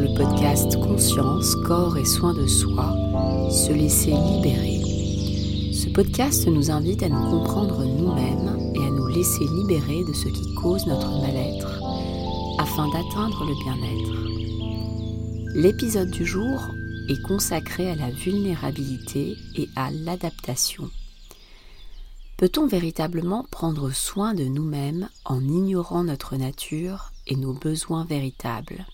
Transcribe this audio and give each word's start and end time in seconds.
le 0.00 0.14
podcast 0.14 0.80
Conscience, 0.80 1.54
corps 1.56 1.98
et 1.98 2.06
soins 2.06 2.32
de 2.32 2.46
soi, 2.46 2.96
se 3.50 3.70
laisser 3.70 4.12
libérer. 4.12 4.80
Ce 5.74 5.90
podcast 5.90 6.46
nous 6.46 6.70
invite 6.70 7.02
à 7.02 7.10
nous 7.10 7.30
comprendre 7.30 7.84
nous-mêmes 7.84 8.72
et 8.74 8.78
à 8.78 8.90
nous 8.90 9.08
laisser 9.08 9.44
libérer 9.44 10.02
de 10.04 10.14
ce 10.14 10.28
qui 10.28 10.54
cause 10.54 10.86
notre 10.86 11.10
mal-être 11.20 11.82
afin 12.58 12.88
d'atteindre 12.88 13.44
le 13.44 13.54
bien-être. 13.62 15.54
L'épisode 15.54 16.10
du 16.10 16.24
jour 16.24 16.58
est 17.10 17.20
consacré 17.20 17.90
à 17.90 17.94
la 17.94 18.10
vulnérabilité 18.10 19.36
et 19.56 19.68
à 19.76 19.90
l'adaptation. 19.90 20.88
Peut-on 22.38 22.66
véritablement 22.66 23.44
prendre 23.50 23.90
soin 23.90 24.32
de 24.32 24.44
nous-mêmes 24.44 25.10
en 25.26 25.42
ignorant 25.42 26.04
notre 26.04 26.36
nature 26.36 27.12
et 27.26 27.36
nos 27.36 27.52
besoins 27.52 28.06
véritables? 28.06 28.86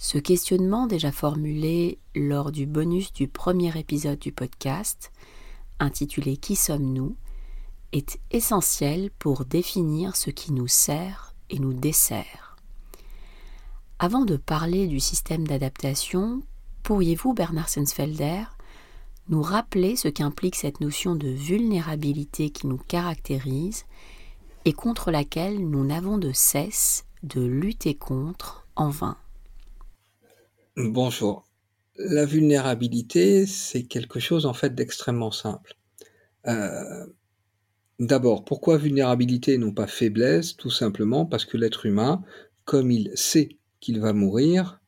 Ce 0.00 0.16
questionnement 0.16 0.86
déjà 0.86 1.10
formulé 1.10 1.98
lors 2.14 2.52
du 2.52 2.66
bonus 2.66 3.12
du 3.12 3.26
premier 3.26 3.76
épisode 3.76 4.20
du 4.20 4.30
podcast, 4.30 5.10
intitulé 5.80 6.36
Qui 6.36 6.54
sommes-nous 6.54 7.16
est 7.90 8.20
essentiel 8.30 9.10
pour 9.18 9.44
définir 9.44 10.14
ce 10.14 10.30
qui 10.30 10.52
nous 10.52 10.68
sert 10.68 11.34
et 11.50 11.58
nous 11.58 11.72
dessert. 11.72 12.56
Avant 13.98 14.24
de 14.24 14.36
parler 14.36 14.86
du 14.86 15.00
système 15.00 15.48
d'adaptation, 15.48 16.42
pourriez-vous, 16.84 17.34
Bernard 17.34 17.68
Sensfelder, 17.68 18.44
nous 19.28 19.42
rappeler 19.42 19.96
ce 19.96 20.06
qu'implique 20.06 20.54
cette 20.54 20.80
notion 20.80 21.16
de 21.16 21.28
vulnérabilité 21.28 22.50
qui 22.50 22.68
nous 22.68 22.78
caractérise 22.78 23.84
et 24.64 24.72
contre 24.72 25.10
laquelle 25.10 25.58
nous 25.58 25.84
n'avons 25.84 26.18
de 26.18 26.30
cesse 26.32 27.04
de 27.24 27.40
lutter 27.40 27.96
contre 27.96 28.64
en 28.76 28.90
vain? 28.90 29.16
Bonjour. 30.80 31.44
La 31.96 32.24
vulnérabilité, 32.24 33.46
c'est 33.46 33.82
quelque 33.82 34.20
chose 34.20 34.46
en 34.46 34.52
fait 34.52 34.76
d'extrêmement 34.76 35.32
simple. 35.32 35.74
Euh, 36.46 37.04
d'abord, 37.98 38.44
pourquoi 38.44 38.76
vulnérabilité 38.76 39.54
et 39.54 39.58
non 39.58 39.72
pas 39.72 39.88
faiblesse 39.88 40.56
Tout 40.56 40.70
simplement 40.70 41.26
parce 41.26 41.44
que 41.44 41.56
l'être 41.56 41.84
humain, 41.84 42.22
comme 42.64 42.92
il 42.92 43.10
sait 43.16 43.58
qu'il 43.80 43.98
va 43.98 44.12
mourir, 44.12 44.80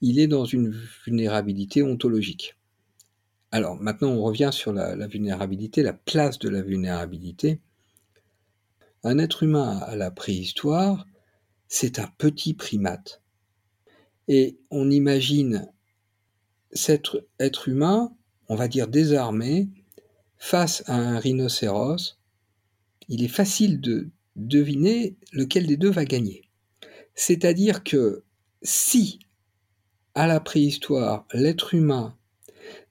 il 0.00 0.18
est 0.18 0.26
dans 0.26 0.44
une 0.44 0.76
vulnérabilité 1.04 1.84
ontologique. 1.84 2.56
Alors 3.52 3.76
maintenant, 3.76 4.10
on 4.10 4.24
revient 4.24 4.50
sur 4.52 4.72
la, 4.72 5.06
vulnérabilité, 5.06 5.84
la 5.84 5.92
place 5.92 6.40
de 6.40 6.48
la 6.48 6.62
vulnérabilité. 6.62 7.60
Un 9.04 9.18
être 9.18 9.44
humain 9.44 9.78
à 9.86 9.94
la 9.94 10.10
préhistoire, 10.10 11.06
c'est 11.68 12.00
un 12.00 12.10
petit 12.18 12.54
primate. 12.54 13.22
Et 14.28 14.58
on 14.70 14.90
imagine 14.90 15.72
cet 16.72 17.08
être 17.40 17.68
humain, 17.68 18.14
on 18.48 18.56
va 18.56 18.68
dire 18.68 18.86
désarmé, 18.86 19.68
face 20.36 20.82
à 20.86 20.94
un 20.94 21.18
rhinocéros. 21.18 22.18
Il 23.08 23.24
est 23.24 23.28
facile 23.28 23.80
de 23.80 24.10
deviner 24.36 25.16
lequel 25.32 25.66
des 25.66 25.76
deux 25.76 25.90
va 25.90 26.04
gagner. 26.04 26.48
C'est-à-dire 27.14 27.82
que 27.82 28.24
si, 28.62 29.18
à 30.14 30.26
la 30.26 30.40
préhistoire, 30.40 31.26
l'être 31.32 31.74
humain 31.74 32.16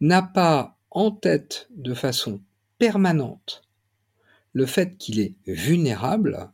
n'a 0.02 0.22
pas 0.22 0.78
en 0.90 1.12
tête 1.12 1.68
de 1.72 1.94
façon 1.94 2.42
permanente 2.80 3.62
le 4.54 4.66
fait 4.66 4.98
qu'il 4.98 5.20
est 5.20 5.36
vulnérable, 5.46 6.52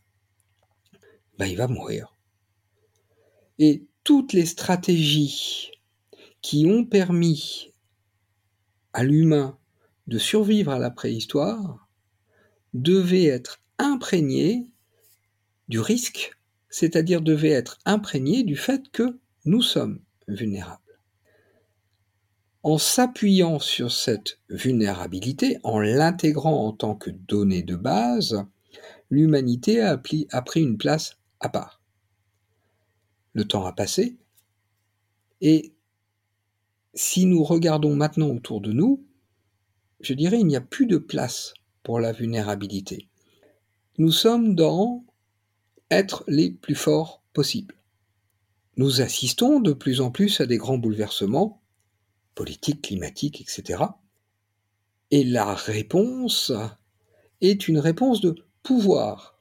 ben 1.38 1.46
il 1.46 1.56
va 1.56 1.68
mourir. 1.68 2.14
Et 3.60 3.88
toutes 4.04 4.34
les 4.34 4.46
stratégies 4.46 5.72
qui 6.42 6.66
ont 6.68 6.86
permis 6.86 7.72
à 8.92 9.04
l'humain 9.04 9.58
de 10.08 10.18
survivre 10.18 10.72
à 10.72 10.80
la 10.80 10.92
préhistoire 10.92 11.90
devaient 12.74 13.26
être 13.26 13.62
imprégnées 13.78 14.70
du 15.70 15.80
risque, 15.80 16.32
c'est-à-dire 16.70 17.22
devaient 17.22 17.50
être 17.50 17.80
imprégnées 17.86 18.44
du 18.44 18.58
fait 18.58 18.90
que 18.92 19.20
nous 19.46 19.62
sommes 19.62 20.02
vulnérables. 20.28 20.80
En 22.64 22.78
s'appuyant 22.78 23.60
sur 23.60 23.92
cette 23.92 24.40
vulnérabilité, 24.50 25.58
en 25.64 25.80
l'intégrant 25.80 26.66
en 26.66 26.72
tant 26.72 26.96
que 26.96 27.10
donnée 27.10 27.62
de 27.62 27.76
base, 27.76 28.46
l'humanité 29.10 29.82
a, 29.82 29.98
pris 29.98 30.28
une 30.56 30.78
place 30.78 31.18
à 31.40 31.50
part. 31.50 31.83
Le 33.34 33.46
temps 33.46 33.66
a 33.66 33.74
passé, 33.74 34.18
et 35.42 35.74
si 36.94 37.26
nous 37.26 37.44
regardons 37.44 37.96
maintenant 37.96 38.30
autour 38.30 38.62
de 38.62 38.72
nous, 38.72 39.04
je 40.00 40.14
dirais 40.14 40.40
il 40.40 40.48
n'y 40.48 40.56
a 40.56 40.62
plus 40.62 40.86
de 40.86 40.98
place 40.98 41.54
pour 41.82 42.00
la 42.00 42.12
vulnérabilité. 42.12 43.10
Nous 43.98 44.12
sommes 44.12 44.56
dans 44.56 45.04
être 45.90 46.24
les 46.28 46.52
plus 46.52 46.76
forts 46.76 47.24
possibles. 47.34 47.76
Nous 48.78 49.02
assistons 49.02 49.60
de 49.60 49.74
plus 49.74 50.02
en 50.02 50.12
plus 50.12 50.40
à 50.40 50.46
des 50.46 50.58
grands 50.58 50.78
bouleversements 50.78 51.64
politique, 52.36 52.82
climatique, 52.82 53.42
etc. 53.42 53.84
Et 55.12 55.24
la 55.24 55.54
réponse 55.54 56.52
est 57.42 57.68
une 57.68 57.80
réponse 57.80 58.22
de 58.22 58.36
pouvoir. 58.64 59.38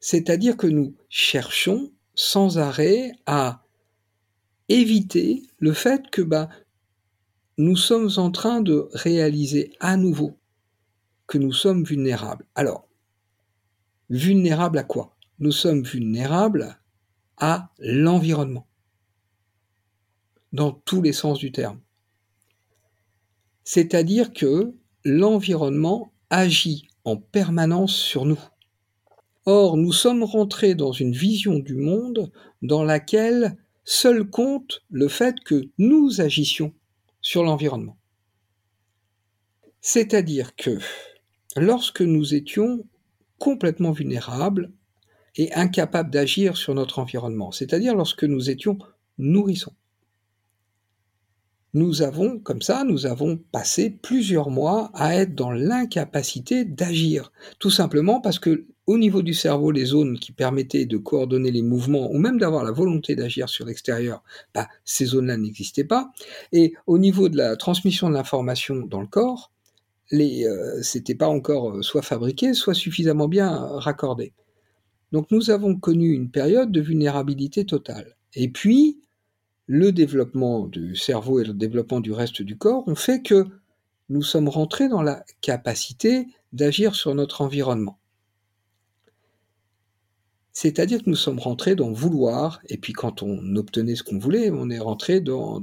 C'est-à-dire 0.00 0.56
que 0.56 0.66
nous 0.66 0.94
cherchons 1.08 1.92
sans 2.14 2.58
arrêt 2.58 3.12
à 3.26 3.62
éviter 4.68 5.42
le 5.58 5.72
fait 5.72 6.10
que 6.10 6.22
bah, 6.22 6.48
nous 7.58 7.76
sommes 7.76 8.10
en 8.16 8.30
train 8.30 8.60
de 8.60 8.88
réaliser 8.92 9.72
à 9.80 9.96
nouveau 9.96 10.38
que 11.26 11.38
nous 11.38 11.52
sommes 11.52 11.84
vulnérables. 11.84 12.46
Alors, 12.54 12.88
vulnérables 14.10 14.78
à 14.78 14.84
quoi? 14.84 15.16
Nous 15.38 15.52
sommes 15.52 15.82
vulnérables 15.82 16.78
à 17.36 17.70
l'environnement, 17.78 18.66
dans 20.52 20.72
tous 20.72 21.02
les 21.02 21.12
sens 21.12 21.38
du 21.38 21.50
terme. 21.50 21.80
C'est-à-dire 23.64 24.32
que 24.32 24.74
l'environnement 25.04 26.12
agit 26.30 26.88
en 27.04 27.16
permanence 27.16 27.94
sur 27.94 28.24
nous. 28.24 28.40
Or, 29.46 29.76
nous 29.76 29.92
sommes 29.92 30.22
rentrés 30.22 30.74
dans 30.74 30.92
une 30.92 31.12
vision 31.12 31.58
du 31.58 31.74
monde 31.74 32.32
dans 32.62 32.82
laquelle 32.82 33.56
seul 33.84 34.24
compte 34.24 34.82
le 34.90 35.08
fait 35.08 35.36
que 35.44 35.68
nous 35.78 36.20
agissions 36.20 36.72
sur 37.20 37.44
l'environnement. 37.44 37.96
C'est-à-dire 39.80 40.56
que 40.56 40.78
lorsque 41.56 42.00
nous 42.00 42.34
étions 42.34 42.86
complètement 43.38 43.92
vulnérables 43.92 44.72
et 45.36 45.52
incapables 45.52 46.10
d'agir 46.10 46.56
sur 46.56 46.74
notre 46.74 46.98
environnement, 46.98 47.52
c'est-à-dire 47.52 47.94
lorsque 47.94 48.24
nous 48.24 48.48
étions 48.48 48.78
nourrissons, 49.18 49.74
nous 51.74 52.02
avons, 52.02 52.38
comme 52.38 52.62
ça, 52.62 52.84
nous 52.84 53.04
avons 53.04 53.36
passé 53.36 53.90
plusieurs 53.90 54.48
mois 54.48 54.90
à 54.94 55.16
être 55.16 55.34
dans 55.34 55.50
l'incapacité 55.50 56.64
d'agir. 56.64 57.32
Tout 57.58 57.70
simplement 57.70 58.20
parce 58.20 58.38
que, 58.38 58.66
au 58.86 58.98
niveau 58.98 59.22
du 59.22 59.34
cerveau, 59.34 59.70
les 59.70 59.86
zones 59.86 60.18
qui 60.18 60.32
permettaient 60.32 60.84
de 60.84 60.96
coordonner 60.98 61.50
les 61.50 61.62
mouvements 61.62 62.10
ou 62.10 62.18
même 62.18 62.38
d'avoir 62.38 62.64
la 62.64 62.70
volonté 62.70 63.16
d'agir 63.16 63.48
sur 63.48 63.64
l'extérieur, 63.64 64.22
bah, 64.54 64.68
ces 64.84 65.06
zones-là 65.06 65.36
n'existaient 65.36 65.84
pas. 65.84 66.12
Et 66.52 66.74
au 66.86 66.98
niveau 66.98 67.28
de 67.28 67.36
la 67.36 67.56
transmission 67.56 68.08
de 68.08 68.14
l'information 68.14 68.76
dans 68.76 69.00
le 69.00 69.06
corps, 69.06 69.52
euh, 70.12 70.82
c'était 70.82 71.14
pas 71.14 71.28
encore 71.28 71.70
euh, 71.70 71.82
soit 71.82 72.02
fabriqué, 72.02 72.52
soit 72.52 72.74
suffisamment 72.74 73.26
bien 73.26 73.50
raccordé. 73.50 74.32
Donc 75.12 75.30
nous 75.30 75.50
avons 75.50 75.76
connu 75.76 76.12
une 76.12 76.30
période 76.30 76.70
de 76.70 76.80
vulnérabilité 76.80 77.64
totale. 77.64 78.16
Et 78.34 78.48
puis, 78.48 79.00
le 79.66 79.92
développement 79.92 80.66
du 80.66 80.94
cerveau 80.94 81.40
et 81.40 81.44
le 81.44 81.54
développement 81.54 82.00
du 82.00 82.12
reste 82.12 82.42
du 82.42 82.58
corps 82.58 82.86
ont 82.86 82.96
fait 82.96 83.22
que 83.22 83.46
nous 84.10 84.22
sommes 84.22 84.48
rentrés 84.48 84.88
dans 84.88 85.02
la 85.02 85.24
capacité 85.40 86.26
d'agir 86.52 86.94
sur 86.94 87.14
notre 87.14 87.40
environnement. 87.40 87.98
C'est-à-dire 90.54 91.02
que 91.02 91.10
nous 91.10 91.16
sommes 91.16 91.40
rentrés 91.40 91.74
dans 91.74 91.90
vouloir, 91.92 92.60
et 92.68 92.78
puis 92.78 92.92
quand 92.92 93.24
on 93.24 93.56
obtenait 93.56 93.96
ce 93.96 94.04
qu'on 94.04 94.18
voulait, 94.18 94.50
on 94.50 94.70
est 94.70 94.78
rentré 94.78 95.20
dans, 95.20 95.60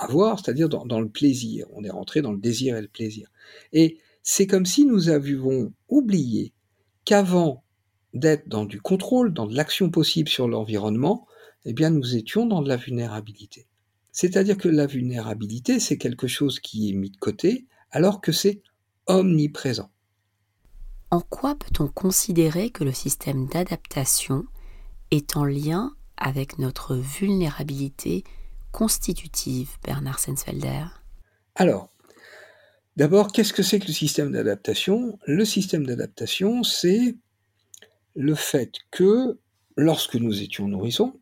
avoir, 0.00 0.40
c'est-à-dire 0.40 0.68
dans, 0.68 0.84
dans, 0.84 1.00
le 1.00 1.08
plaisir. 1.08 1.66
On 1.72 1.84
est 1.84 1.90
rentré 1.90 2.20
dans 2.20 2.32
le 2.32 2.38
désir 2.38 2.76
et 2.76 2.82
le 2.82 2.88
plaisir. 2.88 3.30
Et 3.72 3.98
c'est 4.24 4.48
comme 4.48 4.66
si 4.66 4.84
nous 4.84 5.10
avions 5.10 5.72
oublié 5.88 6.52
qu'avant 7.04 7.62
d'être 8.12 8.48
dans 8.48 8.64
du 8.64 8.80
contrôle, 8.80 9.32
dans 9.32 9.46
de 9.46 9.54
l'action 9.54 9.90
possible 9.90 10.28
sur 10.28 10.48
l'environnement, 10.48 11.28
eh 11.64 11.72
bien 11.72 11.90
nous 11.90 12.16
étions 12.16 12.46
dans 12.46 12.62
de 12.62 12.68
la 12.68 12.76
vulnérabilité. 12.76 13.68
C'est-à-dire 14.10 14.58
que 14.58 14.68
la 14.68 14.86
vulnérabilité, 14.86 15.78
c'est 15.78 15.98
quelque 15.98 16.26
chose 16.26 16.58
qui 16.58 16.90
est 16.90 16.94
mis 16.94 17.10
de 17.10 17.16
côté, 17.16 17.66
alors 17.92 18.20
que 18.20 18.32
c'est 18.32 18.60
omniprésent. 19.06 19.90
En 21.12 21.20
quoi 21.20 21.56
peut-on 21.56 21.88
considérer 21.88 22.70
que 22.70 22.84
le 22.84 22.92
système 22.92 23.46
d'adaptation 23.46 24.44
est 25.10 25.36
en 25.36 25.44
lien 25.44 25.96
avec 26.16 26.58
notre 26.60 26.94
vulnérabilité 26.94 28.22
constitutive, 28.70 29.70
Bernard 29.82 30.20
Sensfelder? 30.20 30.84
Alors, 31.56 31.90
d'abord, 32.94 33.32
qu'est-ce 33.32 33.52
que 33.52 33.64
c'est 33.64 33.80
que 33.80 33.88
le 33.88 33.92
système 33.92 34.30
d'adaptation? 34.30 35.18
Le 35.26 35.44
système 35.44 35.84
d'adaptation, 35.84 36.62
c'est 36.62 37.16
le 38.14 38.36
fait 38.36 38.74
que 38.92 39.40
lorsque 39.76 40.14
nous 40.14 40.42
étions 40.42 40.68
nourrissons, 40.68 41.18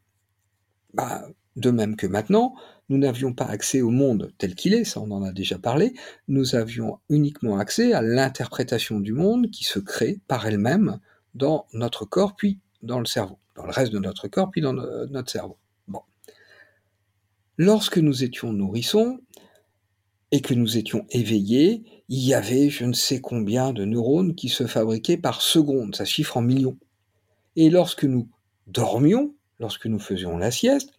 bah, 0.92 1.26
de 1.56 1.70
même 1.70 1.96
que 1.96 2.06
maintenant, 2.06 2.54
nous 2.88 2.98
n'avions 2.98 3.32
pas 3.32 3.44
accès 3.44 3.82
au 3.82 3.90
monde 3.90 4.32
tel 4.38 4.54
qu'il 4.54 4.74
est, 4.74 4.84
ça 4.84 5.00
on 5.00 5.10
en 5.10 5.22
a 5.22 5.32
déjà 5.32 5.58
parlé, 5.58 5.94
nous 6.26 6.54
avions 6.54 6.98
uniquement 7.08 7.58
accès 7.58 7.92
à 7.92 8.02
l'interprétation 8.02 9.00
du 9.00 9.12
monde 9.12 9.50
qui 9.50 9.64
se 9.64 9.78
crée 9.78 10.20
par 10.28 10.46
elle-même 10.46 10.98
dans 11.34 11.66
notre 11.72 12.04
corps, 12.04 12.34
puis 12.36 12.58
dans 12.82 12.98
le 12.98 13.06
cerveau, 13.06 13.38
dans 13.56 13.64
le 13.64 13.72
reste 13.72 13.92
de 13.92 13.98
notre 13.98 14.28
corps, 14.28 14.50
puis 14.50 14.60
dans 14.60 14.72
notre 14.72 15.30
cerveau. 15.30 15.58
Lorsque 17.60 17.98
nous 17.98 18.22
étions 18.22 18.52
nourrissons 18.52 19.18
et 20.30 20.40
que 20.40 20.54
nous 20.54 20.78
étions 20.78 21.04
éveillés, 21.10 21.82
il 22.08 22.24
y 22.24 22.32
avait 22.32 22.70
je 22.70 22.84
ne 22.84 22.92
sais 22.92 23.20
combien 23.20 23.72
de 23.72 23.84
neurones 23.84 24.36
qui 24.36 24.48
se 24.48 24.68
fabriquaient 24.68 25.16
par 25.16 25.42
seconde, 25.42 25.96
ça 25.96 26.04
chiffre 26.04 26.36
en 26.36 26.42
millions. 26.42 26.78
Et 27.56 27.68
lorsque 27.68 28.04
nous 28.04 28.28
dormions, 28.68 29.34
lorsque 29.58 29.86
nous 29.86 29.98
faisions 29.98 30.38
la 30.38 30.52
sieste, 30.52 30.92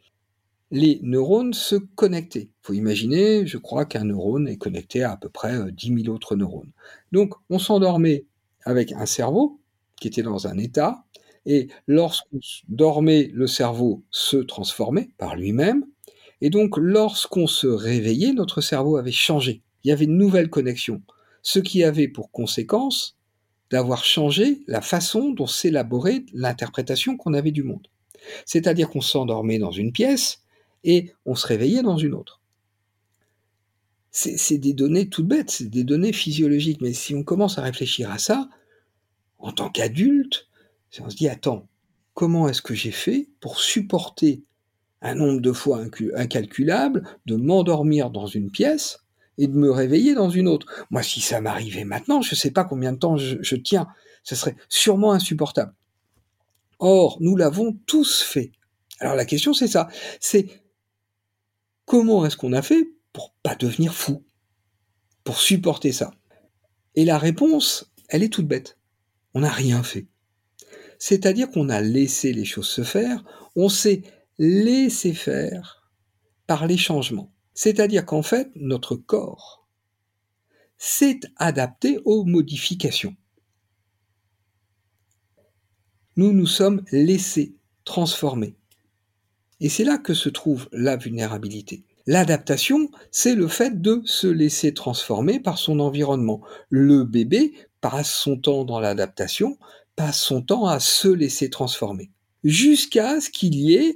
les 0.72 1.00
neurones 1.02 1.54
se 1.54 1.76
connectaient. 1.76 2.50
Il 2.52 2.62
faut 2.62 2.74
imaginer, 2.74 3.48
je 3.48 3.58
crois 3.58 3.86
qu'un 3.86 4.04
neurone 4.04 4.48
est 4.48 4.58
connecté 4.58 5.04
à 5.04 5.14
à 5.14 5.18
peu 5.18 5.30
près 5.30 5.72
10 5.72 5.92
euh, 5.92 6.04
000 6.04 6.14
autres 6.14 6.36
neurones. 6.36 6.72
Donc 7.12 7.34
on 7.50 7.60
s'endormait 7.60 8.26
avec 8.66 8.92
un 8.92 9.06
cerveau 9.06 9.60
qui 10.00 10.08
était 10.08 10.22
dans 10.22 10.48
un 10.48 10.58
état, 10.58 11.04
et 11.46 11.68
lorsqu'on 11.88 12.40
dormait, 12.68 13.30
le 13.34 13.48
cerveau 13.48 14.04
se 14.12 14.38
transformait 14.38 15.10
par 15.18 15.36
lui-même, 15.36 15.86
et 16.42 16.50
donc 16.50 16.78
lorsqu'on 16.78 17.48
se 17.48 17.68
réveillait, 17.68 18.34
notre 18.34 18.62
cerveau 18.62 18.98
avait 18.98 19.12
changé. 19.12 19.62
Il 19.84 19.90
y 19.90 19.92
avait 19.92 20.06
une 20.06 20.18
nouvelle 20.18 20.50
connexion, 20.50 21.02
ce 21.42 21.60
qui 21.60 21.84
avait 21.84 22.08
pour 22.08 22.32
conséquence 22.32 23.18
d'avoir 23.72 24.04
changé 24.04 24.62
la 24.68 24.82
façon 24.82 25.30
dont 25.32 25.48
s'élaborait 25.48 26.26
l'interprétation 26.34 27.18
qu'on 27.18 27.34
avait 27.34 27.52
du 27.52 27.64
monde. 27.64 27.88
C'est-à-dire 28.46 28.90
qu'on 28.90 29.02
s'endormait 29.02 29.60
dans 29.60 29.72
une 29.72 29.92
pièce 29.92 30.42
et 30.84 31.14
on 31.26 31.36
se 31.36 31.48
réveillait 31.48 31.84
dans 31.84 31.98
une 31.98 32.14
autre. 32.14 32.42
C'est 34.12 34.58
des 34.58 34.74
données 34.74 35.08
toutes 35.08 35.28
bêtes, 35.28 35.52
c'est 35.52 35.70
des 35.70 35.84
données 35.84 36.14
physiologiques, 36.14 36.82
mais 36.82 36.94
si 36.94 37.14
on 37.14 37.24
commence 37.24 37.58
à 37.58 37.62
réfléchir 37.62 38.10
à 38.12 38.18
ça, 38.18 38.50
en 39.38 39.52
tant 39.52 39.70
qu'adulte, 39.70 40.48
on 41.00 41.10
se 41.10 41.16
dit, 41.16 41.30
attends, 41.30 41.68
comment 42.14 42.50
est-ce 42.50 42.62
que 42.62 42.74
j'ai 42.74 42.92
fait 42.92 43.30
pour 43.40 43.62
supporter 43.62 44.44
un 45.02 45.16
nombre 45.16 45.40
de 45.40 45.54
fois 45.54 45.82
incalculable 46.16 47.04
de 47.26 47.36
m'endormir 47.36 48.10
dans 48.10 48.26
une 48.26 48.52
pièce 48.52 49.06
et 49.38 49.48
de 49.48 49.56
me 49.56 49.72
réveiller 49.72 50.16
dans 50.16 50.30
une 50.30 50.48
autre? 50.48 50.86
Moi, 50.90 51.04
si 51.04 51.22
ça 51.22 51.40
m'arrivait 51.40 51.86
maintenant, 51.86 52.22
je 52.22 52.34
ne 52.34 52.38
sais 52.38 52.52
pas 52.52 52.66
combien 52.66 52.92
de 52.92 52.98
temps 52.98 53.16
je, 53.16 53.56
tiens. 53.56 53.88
Ce 54.24 54.36
serait 54.36 54.58
sûrement 54.68 55.14
insupportable. 55.14 55.74
Or, 56.80 57.18
nous 57.22 57.36
l'avons 57.38 57.78
tous 57.86 58.22
fait. 58.22 58.52
Alors 59.00 59.16
la 59.16 59.26
question, 59.26 59.54
c'est 59.54 59.68
ça. 59.68 59.88
C'est 60.20 60.48
comment 61.90 62.24
est-ce 62.24 62.38
qu'on 62.38 62.54
a 62.54 62.62
fait 62.62 62.88
pour 63.14 63.34
pas 63.42 63.56
devenir 63.56 63.96
fou, 63.96 64.24
pour 65.24 65.40
supporter 65.40 65.92
ça? 65.92 66.14
Et 66.94 67.04
la 67.04 67.18
réponse, 67.18 67.92
elle 68.10 68.22
est 68.22 68.32
toute 68.32 68.48
bête. 68.48 68.78
On 69.34 69.40
n'a 69.40 69.50
rien 69.50 69.82
fait. 69.82 70.08
C'est-à-dire 71.00 71.50
qu'on 71.50 71.68
a 71.68 71.82
laissé 71.82 72.32
les 72.32 72.46
choses 72.46 72.70
se 72.70 72.84
faire, 72.84 73.24
on 73.56 73.70
s'est 73.70 74.04
laissé 74.38 75.14
faire 75.16 75.92
par 76.46 76.68
les 76.68 76.78
changements. 76.78 77.34
C'est-à-dire 77.56 78.06
qu'en 78.06 78.22
fait, 78.22 78.52
notre 78.56 78.96
corps 78.96 79.68
s'est 80.78 81.22
adapté 81.38 82.00
aux 82.06 82.24
modifications. 82.24 83.16
Nous 86.18 86.34
nous 86.34 86.46
sommes 86.46 86.84
laissés 86.92 87.56
transformer. 87.84 88.59
Et 89.62 89.70
c'est 89.70 89.84
là 89.84 89.98
que 89.98 90.14
se 90.14 90.30
trouve 90.30 90.68
la 90.72 90.96
vulnérabilité. 90.96 91.84
L'adaptation, 92.08 92.90
c'est 93.12 93.36
le 93.36 93.48
fait 93.48 93.82
de 93.82 94.02
se 94.06 94.28
laisser 94.28 94.74
transformer 94.74 95.40
par 95.40 95.58
son 95.58 95.80
environnement. 95.80 96.42
Le 96.70 97.04
bébé 97.04 97.54
passe 97.82 98.12
son 98.12 98.38
temps 98.38 98.64
dans 98.66 98.80
l'adaptation, 98.80 99.58
passe 99.96 100.20
son 100.20 100.42
temps 100.42 100.66
à 100.66 100.80
se 100.80 101.08
laisser 101.08 101.50
transformer. 101.50 102.10
Jusqu'à 102.44 103.22
ce 103.22 103.30
qu'il 103.30 103.56
y 103.56 103.76
ait 103.76 103.96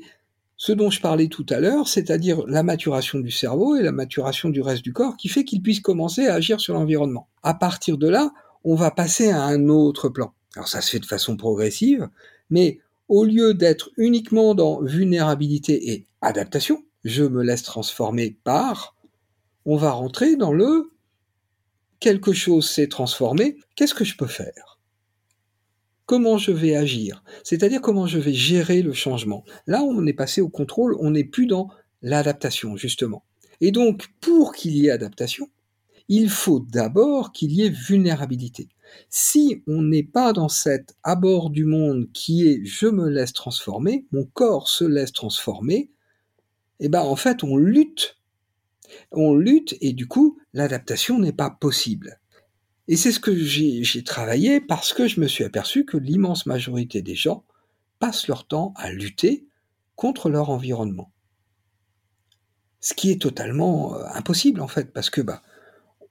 ce 0.57 0.71
dont 0.71 0.89
je 0.89 1.01
parlais 1.01 1.27
tout 1.27 1.45
à 1.49 1.59
l'heure, 1.59 1.87
c'est-à-dire 1.87 2.45
la 2.47 2.63
maturation 2.63 3.19
du 3.19 3.31
cerveau 3.31 3.75
et 3.75 3.81
la 3.81 3.91
maturation 3.91 4.49
du 4.49 4.61
reste 4.61 4.83
du 4.83 4.93
corps, 4.93 5.17
qui 5.17 5.27
fait 5.27 5.43
qu'il 5.43 5.61
puisse 5.61 5.81
commencer 5.81 6.27
à 6.27 6.35
agir 6.35 6.61
sur 6.61 6.73
l'environnement. 6.73 7.27
À 7.41 7.53
partir 7.53 7.97
de 7.97 8.07
là, 8.07 8.31
on 8.63 8.75
va 8.75 8.91
passer 8.91 9.29
à 9.29 9.43
un 9.43 9.67
autre 9.67 10.07
plan. 10.07 10.33
Alors 10.55 10.67
ça 10.67 10.81
se 10.81 10.91
fait 10.91 10.99
de 10.99 11.05
façon 11.05 11.35
progressive, 11.35 12.07
mais 12.49 12.79
au 13.07 13.25
lieu 13.25 13.53
d'être 13.53 13.91
uniquement 13.97 14.55
dans 14.55 14.81
vulnérabilité 14.81 15.91
et 15.91 16.07
adaptation, 16.21 16.83
je 17.03 17.23
me 17.23 17.43
laisse 17.43 17.63
transformer 17.63 18.37
par, 18.43 18.95
on 19.65 19.75
va 19.75 19.91
rentrer 19.91 20.35
dans 20.35 20.53
le 20.53 20.91
quelque 21.99 22.33
chose 22.33 22.69
s'est 22.69 22.87
transformé, 22.87 23.57
qu'est-ce 23.75 23.93
que 23.93 24.03
je 24.03 24.17
peux 24.17 24.27
faire? 24.27 24.79
Comment 26.05 26.37
je 26.37 26.51
vais 26.51 26.75
agir, 26.75 27.23
c'est-à-dire 27.43 27.81
comment 27.81 28.07
je 28.07 28.19
vais 28.19 28.33
gérer 28.33 28.81
le 28.81 28.91
changement? 28.91 29.45
Là, 29.67 29.83
on 29.83 30.05
est 30.05 30.13
passé 30.13 30.41
au 30.41 30.49
contrôle, 30.49 30.97
on 30.99 31.11
n'est 31.11 31.23
plus 31.23 31.47
dans 31.47 31.69
l'adaptation, 32.01 32.75
justement. 32.75 33.23
Et 33.61 33.71
donc, 33.71 34.07
pour 34.19 34.53
qu'il 34.53 34.75
y 34.75 34.87
ait 34.87 34.91
adaptation, 34.91 35.49
il 36.09 36.29
faut 36.29 36.59
d'abord 36.59 37.31
qu'il 37.31 37.53
y 37.53 37.61
ait 37.61 37.69
vulnérabilité. 37.69 38.67
Si 39.09 39.63
on 39.67 39.81
n'est 39.81 40.03
pas 40.03 40.33
dans 40.33 40.49
cet 40.49 40.95
abord 41.03 41.49
du 41.49 41.65
monde 41.65 42.11
qui 42.13 42.47
est 42.47 42.65
je 42.65 42.87
me 42.87 43.09
laisse 43.09 43.33
transformer, 43.33 44.05
mon 44.11 44.25
corps 44.25 44.67
se 44.67 44.83
laisse 44.83 45.13
transformer, 45.13 45.89
eh 46.79 46.89
ben 46.89 47.01
en 47.01 47.15
fait 47.15 47.43
on 47.43 47.57
lutte. 47.57 48.17
On 49.11 49.35
lutte 49.35 49.75
et 49.81 49.93
du 49.93 50.07
coup 50.07 50.39
l'adaptation 50.53 51.19
n'est 51.19 51.33
pas 51.33 51.49
possible. 51.49 52.19
Et 52.87 52.97
c'est 52.97 53.11
ce 53.11 53.19
que 53.19 53.33
j'ai 53.35 54.03
travaillé 54.03 54.59
parce 54.59 54.93
que 54.93 55.07
je 55.07 55.21
me 55.21 55.27
suis 55.27 55.45
aperçu 55.45 55.85
que 55.85 55.97
l'immense 55.97 56.45
majorité 56.45 57.01
des 57.01 57.15
gens 57.15 57.45
passent 57.99 58.27
leur 58.27 58.45
temps 58.45 58.73
à 58.75 58.91
lutter 58.91 59.47
contre 59.95 60.29
leur 60.29 60.49
environnement. 60.49 61.11
Ce 62.81 62.93
qui 62.93 63.11
est 63.11 63.21
totalement 63.21 63.95
euh, 63.95 64.03
impossible 64.13 64.59
en 64.59 64.67
fait, 64.67 64.91
parce 64.91 65.09
que 65.09 65.21
bah, 65.21 65.41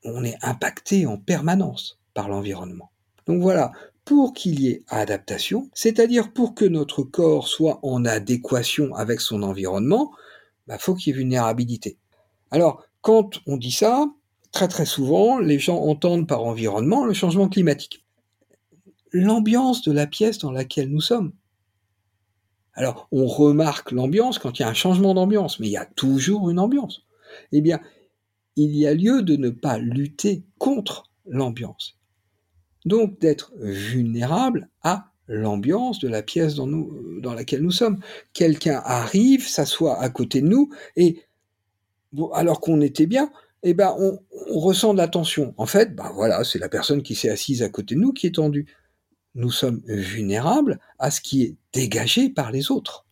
on 0.04 0.24
est 0.24 0.38
impacté 0.42 1.04
en 1.04 1.18
permanence 1.18 2.00
par 2.14 2.28
l'environnement. 2.28 2.90
Donc 3.26 3.40
voilà, 3.40 3.72
pour 4.04 4.32
qu'il 4.32 4.60
y 4.60 4.68
ait 4.68 4.84
adaptation, 4.88 5.70
c'est-à-dire 5.74 6.32
pour 6.32 6.54
que 6.54 6.64
notre 6.64 7.02
corps 7.02 7.48
soit 7.48 7.78
en 7.82 8.04
adéquation 8.04 8.94
avec 8.94 9.20
son 9.20 9.42
environnement, 9.42 10.12
il 10.14 10.68
bah, 10.68 10.78
faut 10.78 10.94
qu'il 10.94 11.12
y 11.12 11.14
ait 11.14 11.18
vulnérabilité. 11.18 11.98
Alors, 12.50 12.84
quand 13.00 13.40
on 13.46 13.56
dit 13.56 13.72
ça, 13.72 14.06
très 14.50 14.68
très 14.68 14.86
souvent, 14.86 15.38
les 15.38 15.58
gens 15.58 15.80
entendent 15.80 16.26
par 16.26 16.44
environnement 16.44 17.04
le 17.04 17.14
changement 17.14 17.48
climatique. 17.48 18.04
L'ambiance 19.12 19.82
de 19.82 19.92
la 19.92 20.06
pièce 20.06 20.38
dans 20.38 20.52
laquelle 20.52 20.90
nous 20.90 21.00
sommes. 21.00 21.32
Alors, 22.74 23.08
on 23.12 23.26
remarque 23.26 23.92
l'ambiance 23.92 24.38
quand 24.38 24.58
il 24.58 24.62
y 24.62 24.64
a 24.64 24.68
un 24.68 24.74
changement 24.74 25.14
d'ambiance, 25.14 25.60
mais 25.60 25.66
il 25.66 25.72
y 25.72 25.76
a 25.76 25.84
toujours 25.84 26.48
une 26.48 26.58
ambiance. 26.58 27.02
Eh 27.52 27.60
bien, 27.60 27.80
il 28.56 28.74
y 28.76 28.86
a 28.86 28.94
lieu 28.94 29.22
de 29.22 29.36
ne 29.36 29.50
pas 29.50 29.78
lutter 29.78 30.44
contre 30.58 31.10
l'ambiance. 31.26 31.98
Donc, 32.84 33.18
d'être 33.20 33.52
vulnérable 33.56 34.68
à 34.82 35.12
l'ambiance 35.28 35.98
de 36.00 36.08
la 36.08 36.22
pièce 36.22 36.54
dans, 36.54 37.34
laquelle 37.34 37.62
nous 37.62 37.70
sommes. 37.70 38.00
Quelqu'un 38.32 38.82
arrive, 38.84 39.48
s'assoit 39.48 39.98
à 39.98 40.08
côté 40.08 40.40
de 40.40 40.48
nous, 40.48 40.70
et 40.96 41.22
alors 42.34 42.60
qu'on 42.60 42.80
était 42.80 43.06
bien, 43.06 43.30
eh 43.62 43.74
ben, 43.74 43.94
on, 43.98 44.18
ressent 44.58 44.92
de 44.92 44.98
la 44.98 45.08
tension. 45.08 45.54
En 45.56 45.66
fait, 45.66 45.94
ben 45.94 46.10
voilà, 46.14 46.44
c'est 46.44 46.58
la 46.58 46.68
personne 46.68 47.02
qui 47.02 47.14
s'est 47.14 47.30
assise 47.30 47.62
à 47.62 47.68
côté 47.68 47.94
de 47.94 48.00
nous 48.00 48.12
qui 48.12 48.26
est 48.26 48.34
tendue. 48.34 48.66
Nous 49.34 49.50
sommes 49.50 49.80
vulnérables 49.86 50.78
à 50.98 51.10
ce 51.10 51.20
qui 51.20 51.42
est 51.42 51.56
dégagé 51.72 52.28
par 52.28 52.50
les 52.52 52.70
autres. 52.70 53.06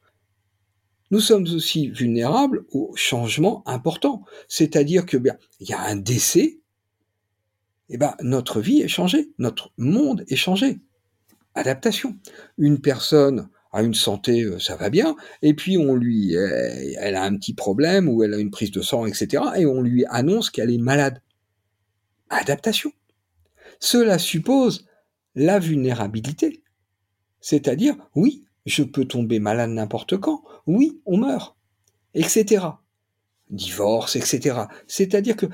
Nous 1.11 1.21
sommes 1.21 1.47
aussi 1.55 1.89
vulnérables 1.89 2.67
aux 2.73 2.93
changements 2.95 3.62
importants. 3.67 4.25
C'est-à-dire 4.49 5.07
que, 5.07 5.17
bien, 5.17 5.37
il 5.59 5.69
y 5.69 5.73
a 5.73 5.81
un 5.81 5.97
décès, 5.97 6.60
eh 7.90 7.99
ben, 7.99 8.14
notre 8.23 8.61
vie 8.61 8.80
est 8.80 8.88
changée, 8.88 9.30
notre 9.38 9.73
monde 9.76 10.25
est 10.28 10.37
changé. 10.37 10.80
Adaptation. 11.54 12.16
Une 12.56 12.80
personne 12.80 13.49
a 13.73 13.82
une 13.82 13.94
santé, 13.94 14.42
euh, 14.42 14.59
ça 14.59 14.76
va 14.76 14.90
bien, 14.90 15.16
et 15.42 15.54
puis 15.54 15.76
on 15.76 15.94
lui, 15.94 16.35
elle 16.35 17.16
a 17.16 17.23
un 17.23 17.37
petit 17.37 17.54
problème 17.54 18.09
ou 18.09 18.23
elle 18.23 18.35
a 18.35 18.38
une 18.38 18.50
prise 18.50 18.70
de 18.70 18.80
sang, 18.80 19.06
etc., 19.06 19.44
et 19.56 19.66
on 19.66 19.82
lui 19.82 20.04
annonce 20.06 20.50
qu'elle 20.50 20.70
est 20.70 20.78
malade. 20.78 21.20
Adaptation. 22.30 22.92
Cela 23.80 24.18
suppose 24.18 24.87
la 25.35 25.59
vulnérabilité. 25.59 26.62
C'est-à-dire, 27.40 27.97
oui, 28.14 28.44
je 28.66 28.82
peux 28.82 29.04
tomber 29.04 29.38
malade 29.38 29.70
n'importe 29.70 30.16
quand. 30.16 30.42
Oui, 30.66 31.00
on 31.06 31.18
meurt, 31.18 31.56
etc. 32.14 32.66
Divorce, 33.50 34.16
etc. 34.16 34.61
C'est-à-dire 34.87 35.37
que 35.37 35.47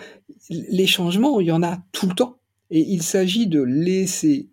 les 0.50 0.86
changements, 0.86 1.40
il 1.40 1.46
y 1.46 1.52
en 1.52 1.62
a 1.62 1.78
tout 1.92 2.08
le 2.08 2.14
temps. 2.14 2.38
Et 2.70 2.80
il 2.80 3.02
s'agit 3.02 3.46
de 3.46 3.62
laisser 3.62 4.48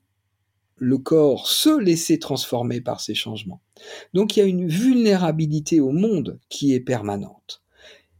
le 0.84 0.98
corps 0.98 1.48
se 1.48 1.80
laisser 1.80 2.20
transformer 2.20 2.82
par 2.82 3.00
ces 3.00 3.16
changements. 3.16 3.62
Donc 4.14 4.36
il 4.36 4.40
y 4.40 4.44
a 4.44 4.46
une 4.46 4.68
vulnérabilité 4.68 5.80
au 5.80 5.92
monde 5.92 6.40
qui 6.50 6.74
est 6.74 6.80
permanente. 6.80 7.64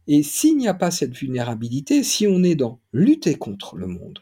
Et 0.06 0.22
s'il 0.22 0.56
n'y 0.56 0.68
a 0.68 0.74
pas 0.74 0.90
cette 0.90 1.14
vulnérabilité, 1.14 2.02
si 2.02 2.26
on 2.26 2.42
est 2.42 2.54
dans 2.54 2.80
lutter 2.92 3.36
contre 3.36 3.76
le 3.76 3.86
monde, 3.86 4.20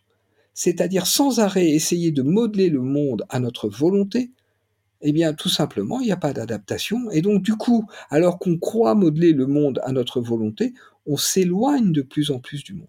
c'est-à-dire 0.55 1.07
sans 1.07 1.41
arrêt 1.41 1.71
essayer 1.71 2.11
de 2.11 2.23
modeler 2.23 2.69
le 2.69 2.83
monde 2.83 3.25
à 3.29 3.41
notre 3.41 3.69
volonté, 3.69 4.31
eh 5.01 5.13
bien 5.13 5.35
tout 5.35 5.49
simplement, 5.49 6.01
il 6.01 6.07
n'y 6.07 6.13
a 6.13 6.17
pas 6.17 6.33
d'adaptation. 6.33 7.11
Et 7.11 7.23
donc 7.23 7.43
du 7.43 7.57
coup, 7.57 7.87
alors 8.11 8.39
qu'on 8.39 8.59
croit 8.59 8.95
modeler 8.95 9.33
le 9.33 9.47
monde 9.47 9.81
à 9.83 9.93
notre 9.93 10.21
volonté, 10.21 10.75
on 11.07 11.17
s'éloigne 11.17 11.93
de 11.93 12.03
plus 12.03 12.31
en 12.31 12.39
plus 12.39 12.63
du 12.65 12.75
monde. 12.75 12.89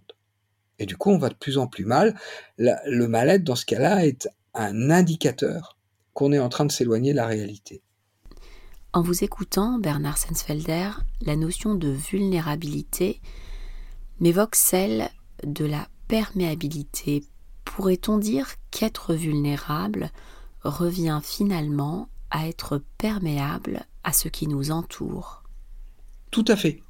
Et 0.80 0.86
du 0.86 0.98
coup, 0.98 1.12
on 1.12 1.18
va 1.18 1.30
de 1.30 1.36
plus 1.36 1.58
en 1.58 1.68
plus 1.68 1.86
mal. 1.86 2.16
le 2.58 3.06
mal-être, 3.08 3.44
dans 3.44 3.56
ce 3.56 3.66
cas-là, 3.66 4.06
est 4.06 4.28
un 4.54 4.90
indicateur 4.90 5.78
qu'on 6.14 6.32
est 6.32 6.40
en 6.40 6.50
train 6.50 6.66
de 6.66 6.72
s'éloigner 6.72 7.12
de 7.12 7.18
la 7.18 7.28
réalité. 7.28 7.82
En 8.92 9.02
vous 9.02 9.24
écoutant, 9.24 9.80
Bernard 9.80 10.18
Sensfelder, 10.18 10.92
la 11.22 11.36
notion 11.36 11.74
de 11.74 11.90
vulnérabilité 11.90 13.22
m'évoque 14.20 14.56
celle 14.56 15.10
de 15.44 15.66
la 15.66 15.88
perméabilité. 16.08 17.24
Pourrait-on 17.66 18.20
dire 18.20 18.54
qu'être 18.70 19.16
vulnérable 19.16 20.12
revient 20.62 21.22
finalement 21.24 22.10
à 22.30 22.48
être 22.48 22.84
perméable 22.98 23.86
à 24.04 24.14
ce 24.14 24.28
qui 24.28 24.48
nous 24.48 24.70
entoure? 24.70 25.44
Tout 26.30 26.46
à 26.48 26.56
fait. 26.56 26.84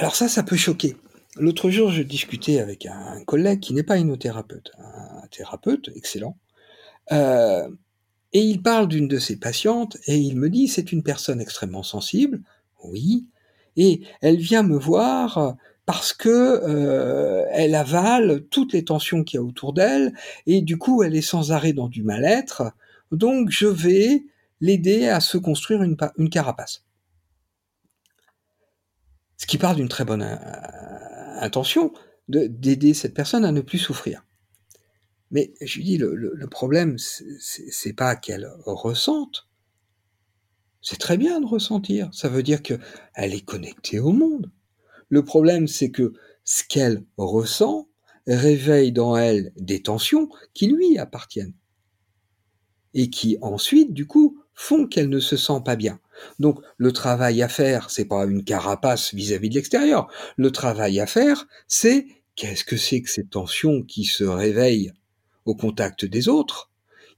Alors 0.00 0.16
ça, 0.16 0.28
ça 0.28 0.42
peut 0.42 0.56
choquer. 0.56 0.96
L'autre 1.36 1.68
jour, 1.68 1.90
je 1.90 2.02
discutais 2.02 2.58
avec 2.58 2.86
un 2.86 3.22
collègue 3.26 3.60
qui 3.60 3.74
n'est 3.74 3.82
pas 3.82 3.98
inothérapeute, 3.98 4.72
un 4.78 5.26
thérapeute 5.30 5.90
excellent, 5.94 6.38
euh, 7.12 7.68
et 8.32 8.40
il 8.40 8.62
parle 8.62 8.88
d'une 8.88 9.08
de 9.08 9.18
ses 9.18 9.36
patientes 9.36 9.98
et 10.06 10.16
il 10.16 10.38
me 10.38 10.48
dit 10.48 10.68
c'est 10.68 10.90
une 10.90 11.02
personne 11.02 11.38
extrêmement 11.38 11.82
sensible, 11.82 12.40
oui, 12.82 13.26
et 13.76 14.00
elle 14.22 14.38
vient 14.38 14.62
me 14.62 14.78
voir 14.78 15.56
parce 15.84 16.14
que 16.14 16.30
euh, 16.30 17.44
elle 17.50 17.74
avale 17.74 18.46
toutes 18.48 18.72
les 18.72 18.86
tensions 18.86 19.22
qu'il 19.22 19.36
y 19.36 19.42
a 19.42 19.44
autour 19.44 19.74
d'elle 19.74 20.14
et 20.46 20.62
du 20.62 20.78
coup 20.78 21.02
elle 21.02 21.14
est 21.14 21.20
sans 21.20 21.52
arrêt 21.52 21.74
dans 21.74 21.88
du 21.88 22.02
mal-être. 22.02 22.72
Donc 23.12 23.50
je 23.50 23.66
vais 23.66 24.24
l'aider 24.62 25.08
à 25.08 25.20
se 25.20 25.36
construire 25.36 25.82
une, 25.82 25.98
une 26.16 26.30
carapace. 26.30 26.84
Ce 29.40 29.46
qui 29.46 29.56
part 29.56 29.74
d'une 29.74 29.88
très 29.88 30.04
bonne 30.04 30.20
euh, 30.20 31.40
intention 31.40 31.94
d'aider 32.28 32.92
cette 32.92 33.14
personne 33.14 33.46
à 33.46 33.52
ne 33.52 33.62
plus 33.62 33.78
souffrir. 33.78 34.22
Mais 35.30 35.54
je 35.62 35.78
lui 35.78 35.84
dis, 35.84 35.96
le, 35.96 36.14
le, 36.14 36.46
problème, 36.46 36.98
c'est 36.98 37.94
pas 37.94 38.16
qu'elle 38.16 38.52
ressente. 38.66 39.48
C'est 40.82 40.98
très 40.98 41.16
bien 41.16 41.40
de 41.40 41.46
ressentir. 41.46 42.10
Ça 42.12 42.28
veut 42.28 42.42
dire 42.42 42.62
qu'elle 42.62 42.80
est 43.16 43.44
connectée 43.44 43.98
au 43.98 44.12
monde. 44.12 44.50
Le 45.08 45.24
problème, 45.24 45.66
c'est 45.68 45.90
que 45.90 46.12
ce 46.44 46.62
qu'elle 46.62 47.02
ressent 47.16 47.88
réveille 48.26 48.92
dans 48.92 49.16
elle 49.16 49.52
des 49.56 49.82
tensions 49.82 50.28
qui 50.52 50.66
lui 50.66 50.98
appartiennent. 50.98 51.54
Et 52.92 53.08
qui 53.08 53.38
ensuite, 53.40 53.94
du 53.94 54.06
coup, 54.06 54.38
font 54.52 54.86
qu'elle 54.86 55.08
ne 55.08 55.20
se 55.20 55.38
sent 55.38 55.62
pas 55.64 55.76
bien. 55.76 55.98
Donc, 56.38 56.60
le 56.76 56.92
travail 56.92 57.42
à 57.42 57.48
faire, 57.48 57.90
c'est 57.90 58.04
pas 58.04 58.24
une 58.24 58.44
carapace 58.44 59.14
vis-à-vis 59.14 59.48
-vis 59.48 59.50
de 59.50 59.54
l'extérieur. 59.56 60.08
Le 60.36 60.50
travail 60.50 61.00
à 61.00 61.06
faire, 61.06 61.46
c'est 61.68 62.06
qu'est-ce 62.36 62.64
que 62.64 62.76
c'est 62.76 63.02
que 63.02 63.10
ces 63.10 63.26
tensions 63.26 63.82
qui 63.82 64.04
se 64.04 64.24
réveillent 64.24 64.92
au 65.44 65.54
contact 65.54 66.04
des 66.04 66.28
autres? 66.28 66.70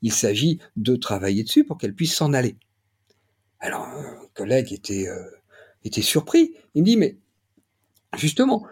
Il 0.02 0.12
s'agit 0.12 0.58
de 0.76 0.96
travailler 0.96 1.44
dessus 1.44 1.64
pour 1.64 1.78
qu'elle 1.78 1.94
puisse 1.94 2.14
s'en 2.14 2.32
aller. 2.32 2.56
Alors, 3.60 3.84
un 3.84 4.26
collègue 4.34 4.72
était, 4.72 5.08
euh, 5.08 6.02
surpris. 6.02 6.54
Il 6.74 6.82
me 6.82 6.86
dit, 6.86 6.96
mais 6.96 7.18
justement, 8.16 8.66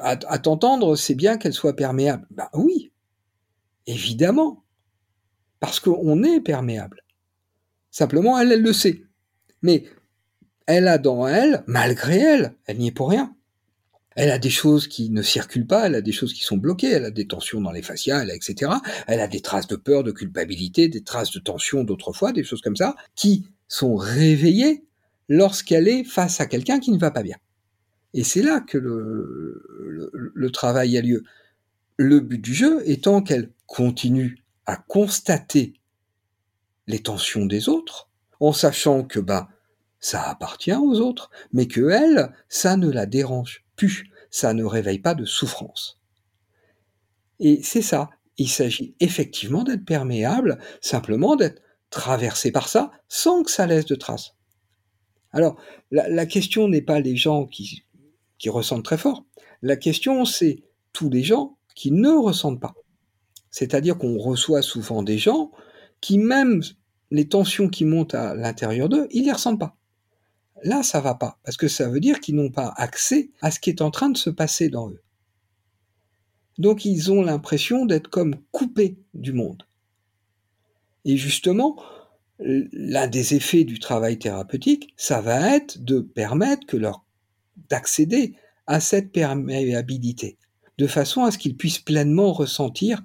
à, 0.00 0.38
t'entendre, 0.38 0.94
c'est 0.96 1.16
bien 1.16 1.36
qu'elle 1.36 1.52
soit 1.52 1.74
perméable. 1.74 2.26
Ben 2.30 2.48
oui, 2.54 2.92
évidemment, 3.86 4.64
parce 5.58 5.80
qu'on 5.80 6.22
est 6.22 6.40
perméable. 6.40 7.02
Simplement, 7.90 8.38
elle 8.38 8.60
le 8.60 8.72
sait. 8.72 9.05
Mais 9.62 9.84
elle 10.66 10.88
a 10.88 10.98
dans 10.98 11.26
elle, 11.26 11.64
malgré 11.66 12.18
elle, 12.18 12.54
elle 12.66 12.78
n'y 12.78 12.88
est 12.88 12.92
pour 12.92 13.10
rien, 13.10 13.34
elle 14.16 14.30
a 14.30 14.38
des 14.38 14.50
choses 14.50 14.88
qui 14.88 15.10
ne 15.10 15.20
circulent 15.20 15.66
pas, 15.66 15.86
elle 15.86 15.94
a 15.94 16.00
des 16.00 16.12
choses 16.12 16.32
qui 16.32 16.42
sont 16.42 16.56
bloquées, 16.56 16.90
elle 16.90 17.04
a 17.04 17.10
des 17.10 17.26
tensions 17.26 17.60
dans 17.60 17.70
les 17.70 17.82
a 18.10 18.24
etc. 18.34 18.72
Elle 19.06 19.20
a 19.20 19.28
des 19.28 19.40
traces 19.40 19.66
de 19.66 19.76
peur, 19.76 20.04
de 20.04 20.10
culpabilité, 20.10 20.88
des 20.88 21.02
traces 21.02 21.30
de 21.32 21.38
tension 21.38 21.84
d'autrefois, 21.84 22.32
des 22.32 22.42
choses 22.42 22.62
comme 22.62 22.76
ça, 22.76 22.96
qui 23.14 23.46
sont 23.68 23.94
réveillées 23.94 24.84
lorsqu'elle 25.28 25.86
est 25.86 26.04
face 26.04 26.40
à 26.40 26.46
quelqu'un 26.46 26.80
qui 26.80 26.92
ne 26.92 26.98
va 26.98 27.10
pas 27.10 27.22
bien. 27.22 27.36
Et 28.14 28.24
c'est 28.24 28.42
là 28.42 28.60
que 28.60 28.78
le, 28.78 30.50
travail 30.50 30.96
a 30.96 31.02
lieu. 31.02 31.22
Le 31.98 32.20
but 32.20 32.40
du 32.40 32.54
jeu 32.54 32.82
étant 32.88 33.20
qu'elle 33.20 33.50
continue 33.66 34.38
à 34.64 34.76
constater 34.76 35.74
les 36.86 37.00
tensions 37.00 37.44
des 37.44 37.68
autres, 37.68 38.08
en 38.40 38.52
sachant 38.52 39.04
que 39.04 39.20
bah 39.20 39.48
ça 40.00 40.22
appartient 40.22 40.74
aux 40.74 41.00
autres, 41.00 41.30
mais 41.52 41.66
que 41.66 41.88
elle, 41.88 42.32
ça 42.48 42.76
ne 42.76 42.90
la 42.90 43.06
dérange 43.06 43.64
plus, 43.76 44.10
ça 44.30 44.54
ne 44.54 44.64
réveille 44.64 44.98
pas 44.98 45.14
de 45.14 45.24
souffrance. 45.24 46.00
Et 47.40 47.60
c'est 47.62 47.82
ça, 47.82 48.10
il 48.38 48.48
s'agit 48.48 48.94
effectivement 49.00 49.64
d'être 49.64 49.84
perméable, 49.84 50.58
simplement 50.80 51.36
d'être 51.36 51.62
traversé 51.90 52.52
par 52.52 52.68
ça 52.68 52.90
sans 53.08 53.42
que 53.42 53.50
ça 53.50 53.66
laisse 53.66 53.86
de 53.86 53.94
traces. 53.94 54.34
Alors, 55.32 55.60
la, 55.90 56.26
question 56.26 56.68
n'est 56.68 56.82
pas 56.82 57.00
les 57.00 57.16
gens 57.16 57.46
qui, 57.46 57.84
qui 58.38 58.48
ressentent 58.48 58.84
très 58.84 58.98
fort, 58.98 59.24
la 59.62 59.76
question 59.76 60.24
c'est 60.24 60.62
tous 60.92 61.10
les 61.10 61.22
gens 61.22 61.58
qui 61.74 61.90
ne 61.90 62.10
ressentent 62.10 62.60
pas. 62.60 62.74
C'est-à-dire 63.50 63.98
qu'on 63.98 64.18
reçoit 64.18 64.62
souvent 64.62 65.02
des 65.02 65.18
gens 65.18 65.50
qui, 66.00 66.18
même 66.18 66.62
les 67.10 67.28
tensions 67.28 67.68
qui 67.68 67.84
montent 67.84 68.14
à 68.14 68.34
l'intérieur 68.34 68.88
d'eux, 68.88 69.06
ils 69.10 69.24
les 69.24 69.32
ressentent 69.32 69.60
pas. 69.60 69.76
Là, 70.62 70.82
ça 70.82 71.00
va 71.00 71.14
pas, 71.14 71.38
parce 71.44 71.56
que 71.56 71.68
ça 71.68 71.88
veut 71.88 72.00
dire 72.00 72.20
qu'ils 72.20 72.34
n'ont 72.34 72.50
pas 72.50 72.72
accès 72.76 73.30
à 73.42 73.50
ce 73.50 73.60
qui 73.60 73.70
est 73.70 73.82
en 73.82 73.90
train 73.90 74.08
de 74.08 74.16
se 74.16 74.30
passer 74.30 74.68
dans 74.68 74.90
eux. 74.90 75.02
Donc 76.58 76.84
ils 76.84 77.12
ont 77.12 77.22
l'impression 77.22 77.84
d'être 77.84 78.08
comme 78.08 78.36
coupés 78.50 78.96
du 79.14 79.32
monde. 79.32 79.64
Et 81.04 81.16
justement, 81.16 81.76
l'un 82.38 83.06
des 83.06 83.34
effets 83.34 83.64
du 83.64 83.78
travail 83.78 84.18
thérapeutique, 84.18 84.94
ça 84.96 85.20
va 85.20 85.54
être 85.54 85.84
de 85.84 86.00
permettre 86.00 86.66
que 86.66 86.76
leur 86.76 87.04
d'accéder 87.70 88.34
à 88.66 88.80
cette 88.80 89.12
perméabilité, 89.12 90.36
de 90.78 90.86
façon 90.86 91.24
à 91.24 91.30
ce 91.30 91.38
qu'ils 91.38 91.56
puissent 91.56 91.78
pleinement 91.78 92.32
ressentir 92.32 93.02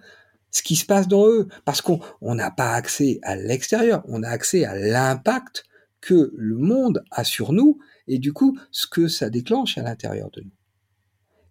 ce 0.52 0.62
qui 0.62 0.76
se 0.76 0.86
passe 0.86 1.08
dans 1.08 1.28
eux, 1.28 1.48
parce 1.66 1.82
qu'on 1.82 2.00
n'a 2.22 2.52
pas 2.52 2.74
accès 2.74 3.20
à 3.24 3.36
l'extérieur, 3.36 4.04
on 4.08 4.24
a 4.24 4.30
accès 4.30 4.66
à 4.66 4.76
l'impact 4.76 5.64
que 6.02 6.34
le 6.36 6.58
monde 6.58 7.04
a 7.12 7.24
sur 7.24 7.54
nous 7.54 7.80
et 8.08 8.18
du 8.20 8.34
coup 8.34 8.58
ce 8.72 8.88
que 8.88 9.08
ça 9.08 9.30
déclenche 9.30 9.78
à 9.78 9.84
l'intérieur 9.84 10.30
de 10.32 10.42
nous. 10.42 10.52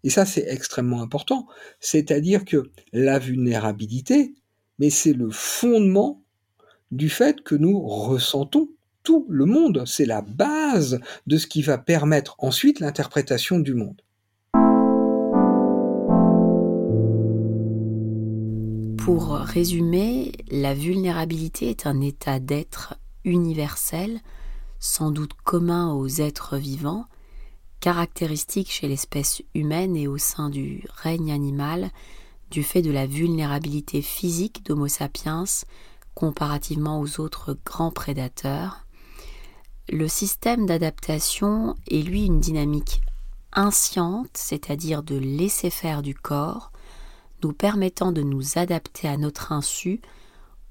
Et 0.03 0.11
ça 0.11 0.27
c'est 0.27 0.45
extrêmement 0.49 1.03
important, 1.03 1.47
c'est-à-dire 1.79 2.45
que 2.45 2.71
la 2.93 3.19
vulnérabilité, 3.19 4.35
mais 4.79 4.91
c'est 4.91 5.13
le 5.13 5.31
fondement 5.31 6.23
du 6.91 7.09
fait 7.09 7.43
que 7.43 7.55
nous 7.55 7.81
ressentons 7.81 8.69
tout 9.03 9.27
le 9.31 9.45
monde, 9.45 9.85
c'est 9.87 10.07
la 10.07 10.23
base 10.23 11.01
de 11.27 11.37
ce 11.39 11.47
qui 11.47 11.63
va 11.63 11.79
permettre 11.79 12.35
ensuite 12.39 12.81
l'interprétation 12.81 13.59
du 13.59 13.75
monde. 13.75 14.03
Pour 19.01 19.33
résumer, 19.33 20.33
la 20.51 20.75
vulnérabilité 20.75 21.71
est 21.71 21.87
un 21.87 22.01
état 22.01 22.39
d'être 22.39 22.97
universel 23.25 24.21
sans 24.79 25.11
doute 25.11 25.33
commun 25.43 25.93
aux 25.95 26.09
êtres 26.09 26.59
vivants, 26.59 27.07
caractéristique 27.81 28.71
chez 28.71 28.89
l'espèce 28.89 29.43
humaine 29.55 29.97
et 29.97 30.07
au 30.07 30.19
sein 30.19 30.51
du 30.51 30.85
règne 30.95 31.33
animal 31.33 31.91
du 32.51 32.63
fait 32.63 32.83
de 32.83 32.91
la 32.91 33.07
vulnérabilité 33.07 34.03
physique 34.03 34.65
d'Homo 34.67 34.87
sapiens 34.87 35.45
comparativement 36.15 37.01
aux 37.01 37.21
autres 37.21 37.57
grands 37.65 37.93
prédateurs. 37.93 38.85
Le 39.89 40.09
système 40.09 40.67
d'adaptation 40.67 41.75
est 41.91 42.03
lui 42.03 42.27
une 42.27 42.41
dynamique 42.41 43.01
insciente, 43.53 44.31
c'est-à-dire 44.35 45.03
de 45.03 45.17
laisser 45.17 45.71
faire 45.71 46.03
du 46.03 46.15
corps, 46.15 46.70
nous 47.43 47.53
permettant 47.53 48.13
de 48.13 48.23
nous 48.23 48.59
adapter 48.59 49.09
à 49.09 49.17
notre 49.17 49.53
insu 49.53 50.01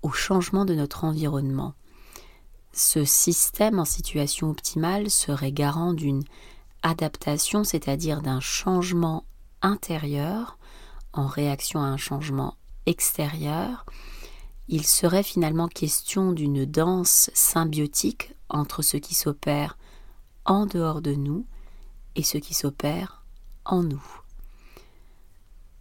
au 0.02 0.12
changement 0.12 0.66
de 0.66 0.76
notre 0.76 1.04
environnement 1.04 1.74
ce 2.74 3.04
système 3.04 3.80
en 3.80 3.86
situation 3.86 4.50
optimale 4.50 5.10
serait 5.10 5.52
garant 5.52 5.94
d'une 5.94 6.24
adaptation, 6.84 7.64
c'est-à-dire 7.64 8.22
d'un 8.22 8.40
changement 8.40 9.26
intérieur 9.62 10.58
en 11.14 11.28
réaction 11.28 11.82
à 11.82 11.86
un 11.86 11.98
changement 11.98 12.56
extérieur, 12.86 13.86
il 14.68 14.86
serait 14.86 15.24
finalement 15.24 15.68
question 15.68 16.32
d'une 16.32 16.66
danse 16.66 17.32
symbiotique 17.34 18.34
entre 18.50 18.82
ce 18.82 18.98
qui 18.98 19.16
s'opère 19.16 19.78
en 20.46 20.66
dehors 20.66 21.02
de 21.02 21.14
nous 21.14 21.46
et 22.16 22.24
ce 22.24 22.38
qui 22.38 22.54
s'opère 22.54 23.24
en 23.66 23.84
nous. 23.84 24.19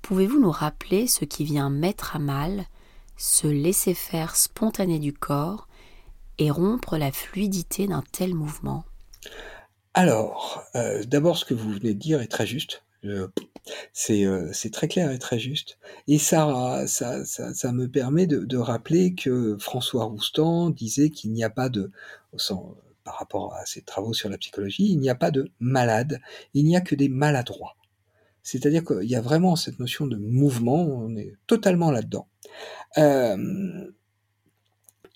Pouvez-vous 0.09 0.41
nous 0.41 0.51
rappeler 0.51 1.07
ce 1.07 1.27
qui 1.27 1.45
vient 1.45 1.69
mettre 1.69 2.17
à 2.17 2.19
mal 2.19 2.65
ce 3.19 3.47
laisser-faire 3.47 4.37
spontané 4.37 4.99
du 4.99 5.13
corps 5.13 5.69
et 6.39 6.51
rompre 6.51 6.97
la 6.97 7.13
fluidité 7.13 7.87
d'un 7.87 8.03
tel 8.11 8.33
mouvement? 8.35 8.85
Alors, 9.93 10.65
euh, 10.77 11.05
d'abord 11.05 11.37
ce 11.37 11.45
que 11.45 11.53
vous 11.53 11.71
venez 11.71 11.93
de 11.93 11.99
dire 11.99 12.23
est 12.23 12.29
très 12.29 12.47
juste. 12.47 12.85
Euh, 13.05 13.29
c'est 13.93 14.73
très 14.73 14.89
clair 14.89 15.11
et 15.11 15.19
très 15.19 15.39
juste. 15.39 15.77
Et 16.07 16.17
ça, 16.17 16.87
ça, 16.87 17.27
ça, 17.27 17.73
me 17.73 17.87
permet 17.87 18.27
de, 18.27 18.57
rappeler 18.57 19.15
que 19.15 19.59
François 19.61 20.05
Roustan 20.05 20.71
disait 20.71 21.11
qu'il 21.11 21.33
n'y 21.33 21.45
a 21.45 21.51
pas 21.51 21.69
de, 21.69 21.91
par 23.05 23.19
rapport 23.19 23.53
à 23.53 23.67
ses 23.67 23.83
travaux 23.83 24.15
sur 24.15 24.31
la 24.31 24.39
psychologie, 24.39 24.91
il 24.91 25.01
n'y 25.01 25.11
a 25.11 25.15
pas 25.15 25.31
de 25.31 25.51
malade, 25.61 26.19
il 26.55 26.65
n'y 26.65 26.79
a 26.79 26.81
que 26.81 26.95
des 26.95 27.11
maladroits. 27.11 27.77
C'est-à-dire 28.49 28.83
qu'il 28.83 29.11
y 29.11 29.15
a 29.15 29.21
vraiment 29.21 29.57
cette 29.57 29.79
notion 29.79 30.07
de 30.07 30.17
mouvement, 30.17 30.81
on 30.81 31.15
est 31.17 31.35
totalement 31.47 31.91
là-dedans. 31.91 32.29
Euh, 32.97 33.85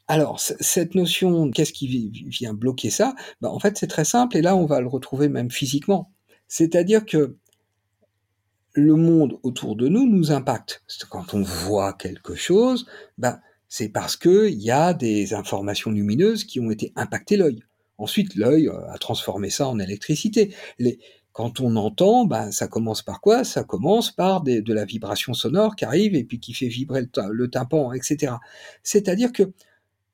alors, 0.07 0.39
cette 0.39 0.95
notion, 0.95 1.51
qu'est-ce 1.51 1.73
qui 1.73 2.11
vient 2.27 2.53
bloquer 2.53 2.91
ça? 2.91 3.15
Ben, 3.41 3.49
En 3.49 3.59
fait, 3.59 3.79
c'est 3.79 3.87
très 3.87 4.05
simple, 4.05 4.37
et 4.37 4.43
là, 4.43 4.55
on 4.55 4.67
va 4.67 4.83
le 4.83 4.87
retrouver 4.87 5.31
même 5.31 5.51
physiquement. 5.51 6.13
C'est-à-dire 6.47 7.07
que 7.07 7.39
le 8.75 8.97
monde 8.97 9.39
autour 9.43 9.77
de 9.77 9.89
nous 9.89 10.07
nous 10.07 10.31
impacte. 10.31 10.83
Quand 11.09 11.33
on 11.33 11.41
voit 11.41 11.95
quelque 11.95 12.35
chose, 12.35 12.85
ben, 13.17 13.41
c'est 13.67 13.89
parce 13.89 14.19
qu'il 14.19 14.61
y 14.61 14.71
a 14.71 14.93
des 14.93 15.33
informations 15.33 15.91
lumineuses 15.91 16.45
qui 16.45 16.61
ont 16.61 16.71
été 16.71 16.93
impactées 16.97 17.39
l'œil. 17.39 17.63
Ensuite, 17.97 18.35
l'œil 18.35 18.69
euh, 18.69 18.91
a 18.91 18.99
transformé 18.99 19.49
ça 19.49 19.69
en 19.69 19.79
électricité. 19.79 20.55
Quand 21.33 21.61
on 21.61 21.77
entend, 21.77 22.27
ben, 22.27 22.51
ça 22.53 22.69
commence 22.69 23.03
par 23.03 23.21
quoi? 23.21 23.45
Ça 23.45 23.65
commence 23.65 24.11
par 24.11 24.43
de 24.43 24.73
la 24.73 24.85
vibration 24.85 25.33
sonore 25.33 25.77
qui 25.77 25.85
arrive 25.85 26.15
et 26.15 26.25
puis 26.25 26.41
qui 26.41 26.53
fait 26.53 26.69
vibrer 26.69 27.09
le, 27.31 27.51
tympan, 27.51 27.93
etc. 27.93 28.35
C'est-à-dire 28.83 29.33
que 29.33 29.53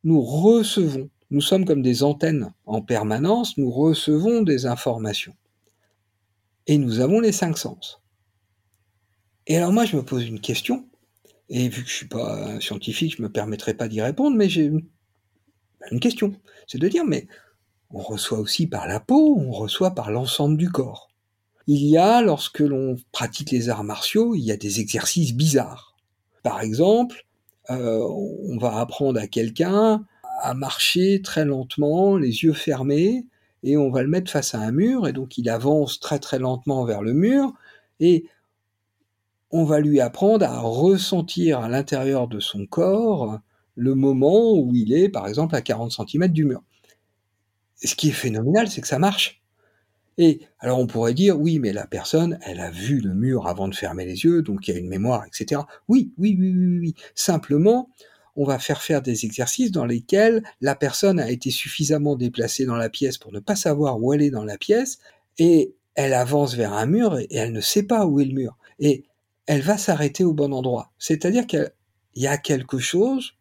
nous 0.04 0.22
recevons, 0.22 1.10
nous 1.30 1.40
sommes 1.40 1.64
comme 1.64 1.82
des 1.82 2.04
antennes 2.04 2.52
en 2.66 2.82
permanence, 2.82 3.58
nous 3.58 3.70
recevons 3.70 4.42
des 4.42 4.66
informations. 4.66 5.34
Et 6.68 6.78
nous 6.78 7.00
avons 7.00 7.20
les 7.20 7.32
cinq 7.32 7.58
sens. 7.58 8.00
Et 9.46 9.56
alors 9.56 9.72
moi, 9.72 9.86
je 9.86 9.96
me 9.96 10.04
pose 10.04 10.24
une 10.24 10.40
question, 10.40 10.86
et 11.48 11.68
vu 11.68 11.82
que 11.82 11.88
je 11.88 11.94
suis 11.94 12.08
pas 12.08 12.54
un 12.54 12.60
scientifique, 12.60 13.16
je 13.16 13.22
me 13.22 13.32
permettrai 13.32 13.74
pas 13.74 13.88
d'y 13.88 14.02
répondre, 14.02 14.36
mais 14.36 14.48
j'ai 14.48 14.64
une, 14.64 14.86
une 15.90 16.00
question. 16.00 16.34
C'est 16.66 16.78
de 16.78 16.88
dire, 16.88 17.04
mais 17.04 17.26
on 17.90 18.00
reçoit 18.00 18.38
aussi 18.38 18.66
par 18.66 18.86
la 18.86 19.00
peau, 19.00 19.36
on 19.38 19.50
reçoit 19.50 19.94
par 19.94 20.10
l'ensemble 20.10 20.58
du 20.58 20.70
corps. 20.70 21.07
Il 21.70 21.84
y 21.84 21.98
a, 21.98 22.22
lorsque 22.22 22.60
l'on 22.60 22.96
pratique 23.12 23.50
les 23.50 23.68
arts 23.68 23.84
martiaux, 23.84 24.34
il 24.34 24.40
y 24.40 24.52
a 24.52 24.56
des 24.56 24.80
exercices 24.80 25.34
bizarres. 25.34 25.94
Par 26.42 26.62
exemple, 26.62 27.26
euh, 27.68 28.02
on 28.48 28.56
va 28.56 28.78
apprendre 28.80 29.20
à 29.20 29.26
quelqu'un 29.26 30.06
à 30.40 30.54
marcher 30.54 31.20
très 31.20 31.44
lentement, 31.44 32.16
les 32.16 32.42
yeux 32.42 32.54
fermés, 32.54 33.26
et 33.62 33.76
on 33.76 33.90
va 33.90 34.02
le 34.02 34.08
mettre 34.08 34.30
face 34.30 34.54
à 34.54 34.60
un 34.60 34.72
mur, 34.72 35.06
et 35.06 35.12
donc 35.12 35.36
il 35.36 35.50
avance 35.50 36.00
très 36.00 36.18
très 36.18 36.38
lentement 36.38 36.86
vers 36.86 37.02
le 37.02 37.12
mur, 37.12 37.52
et 38.00 38.24
on 39.50 39.64
va 39.64 39.80
lui 39.80 40.00
apprendre 40.00 40.46
à 40.46 40.60
ressentir 40.60 41.60
à 41.60 41.68
l'intérieur 41.68 42.28
de 42.28 42.40
son 42.40 42.64
corps 42.64 43.40
le 43.74 43.94
moment 43.94 44.54
où 44.54 44.74
il 44.74 44.94
est, 44.94 45.10
par 45.10 45.26
exemple, 45.26 45.54
à 45.54 45.60
40 45.60 45.92
cm 45.92 46.28
du 46.28 46.46
mur. 46.46 46.62
ce 47.76 47.94
qui 47.94 48.08
est 48.08 48.12
phénoménal, 48.12 48.70
c'est 48.70 48.80
que 48.80 48.88
ça 48.88 48.98
marche. 48.98 49.42
Et 50.18 50.40
alors 50.58 50.78
on 50.78 50.86
pourrait 50.86 51.14
dire, 51.14 51.40
oui, 51.40 51.58
mais 51.58 51.72
la 51.72 51.86
personne, 51.86 52.38
elle 52.42 52.60
a 52.60 52.70
vu 52.70 53.00
le 53.00 53.14
mur 53.14 53.46
avant 53.46 53.68
de 53.68 53.74
fermer 53.74 54.04
les 54.04 54.24
yeux, 54.24 54.42
donc 54.42 54.68
il 54.68 54.74
y 54.74 54.76
a 54.76 54.80
une 54.80 54.88
mémoire, 54.88 55.24
etc. 55.24 55.62
Oui, 55.86 56.12
oui, 56.18 56.36
oui, 56.38 56.52
oui, 56.52 56.78
oui. 56.80 56.94
Simplement, 57.14 57.88
on 58.36 58.44
va 58.44 58.58
faire 58.58 58.82
faire 58.82 59.00
des 59.00 59.24
exercices 59.24 59.72
dans 59.72 59.84
lesquels 59.84 60.42
la 60.60 60.74
personne 60.74 61.18
a 61.18 61.30
été 61.30 61.50
suffisamment 61.50 62.16
déplacée 62.16 62.66
dans 62.66 62.76
la 62.76 62.90
pièce 62.90 63.16
pour 63.16 63.32
ne 63.32 63.40
pas 63.40 63.56
savoir 63.56 64.00
où 64.02 64.12
elle 64.12 64.22
est 64.22 64.30
dans 64.30 64.44
la 64.44 64.58
pièce, 64.58 64.98
et 65.38 65.74
elle 65.94 66.14
avance 66.14 66.54
vers 66.54 66.74
un 66.74 66.86
mur 66.86 67.18
et 67.18 67.26
elle 67.30 67.52
ne 67.52 67.60
sait 67.60 67.82
pas 67.82 68.06
où 68.06 68.20
est 68.20 68.24
le 68.24 68.32
mur. 68.32 68.56
Et 68.78 69.04
elle 69.46 69.62
va 69.62 69.76
s'arrêter 69.76 70.22
au 70.22 70.32
bon 70.32 70.52
endroit. 70.52 70.92
C'est-à-dire 70.98 71.46
qu'il 71.46 71.72
y 72.14 72.28
a 72.28 72.38
quelque 72.38 72.78
chose, 72.78 73.34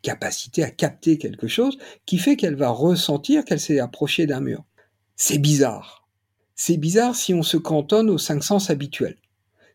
capacité 0.00 0.62
à 0.64 0.70
capter 0.70 1.18
quelque 1.18 1.48
chose, 1.48 1.76
qui 2.06 2.16
fait 2.16 2.36
qu'elle 2.36 2.56
va 2.56 2.70
ressentir 2.70 3.44
qu'elle 3.44 3.60
s'est 3.60 3.78
approchée 3.78 4.26
d'un 4.26 4.40
mur. 4.40 4.64
C'est 5.16 5.38
bizarre. 5.38 6.01
C'est 6.64 6.76
bizarre 6.76 7.16
si 7.16 7.34
on 7.34 7.42
se 7.42 7.56
cantonne 7.56 8.08
aux 8.08 8.18
cinq 8.18 8.44
sens 8.44 8.70
habituels. 8.70 9.18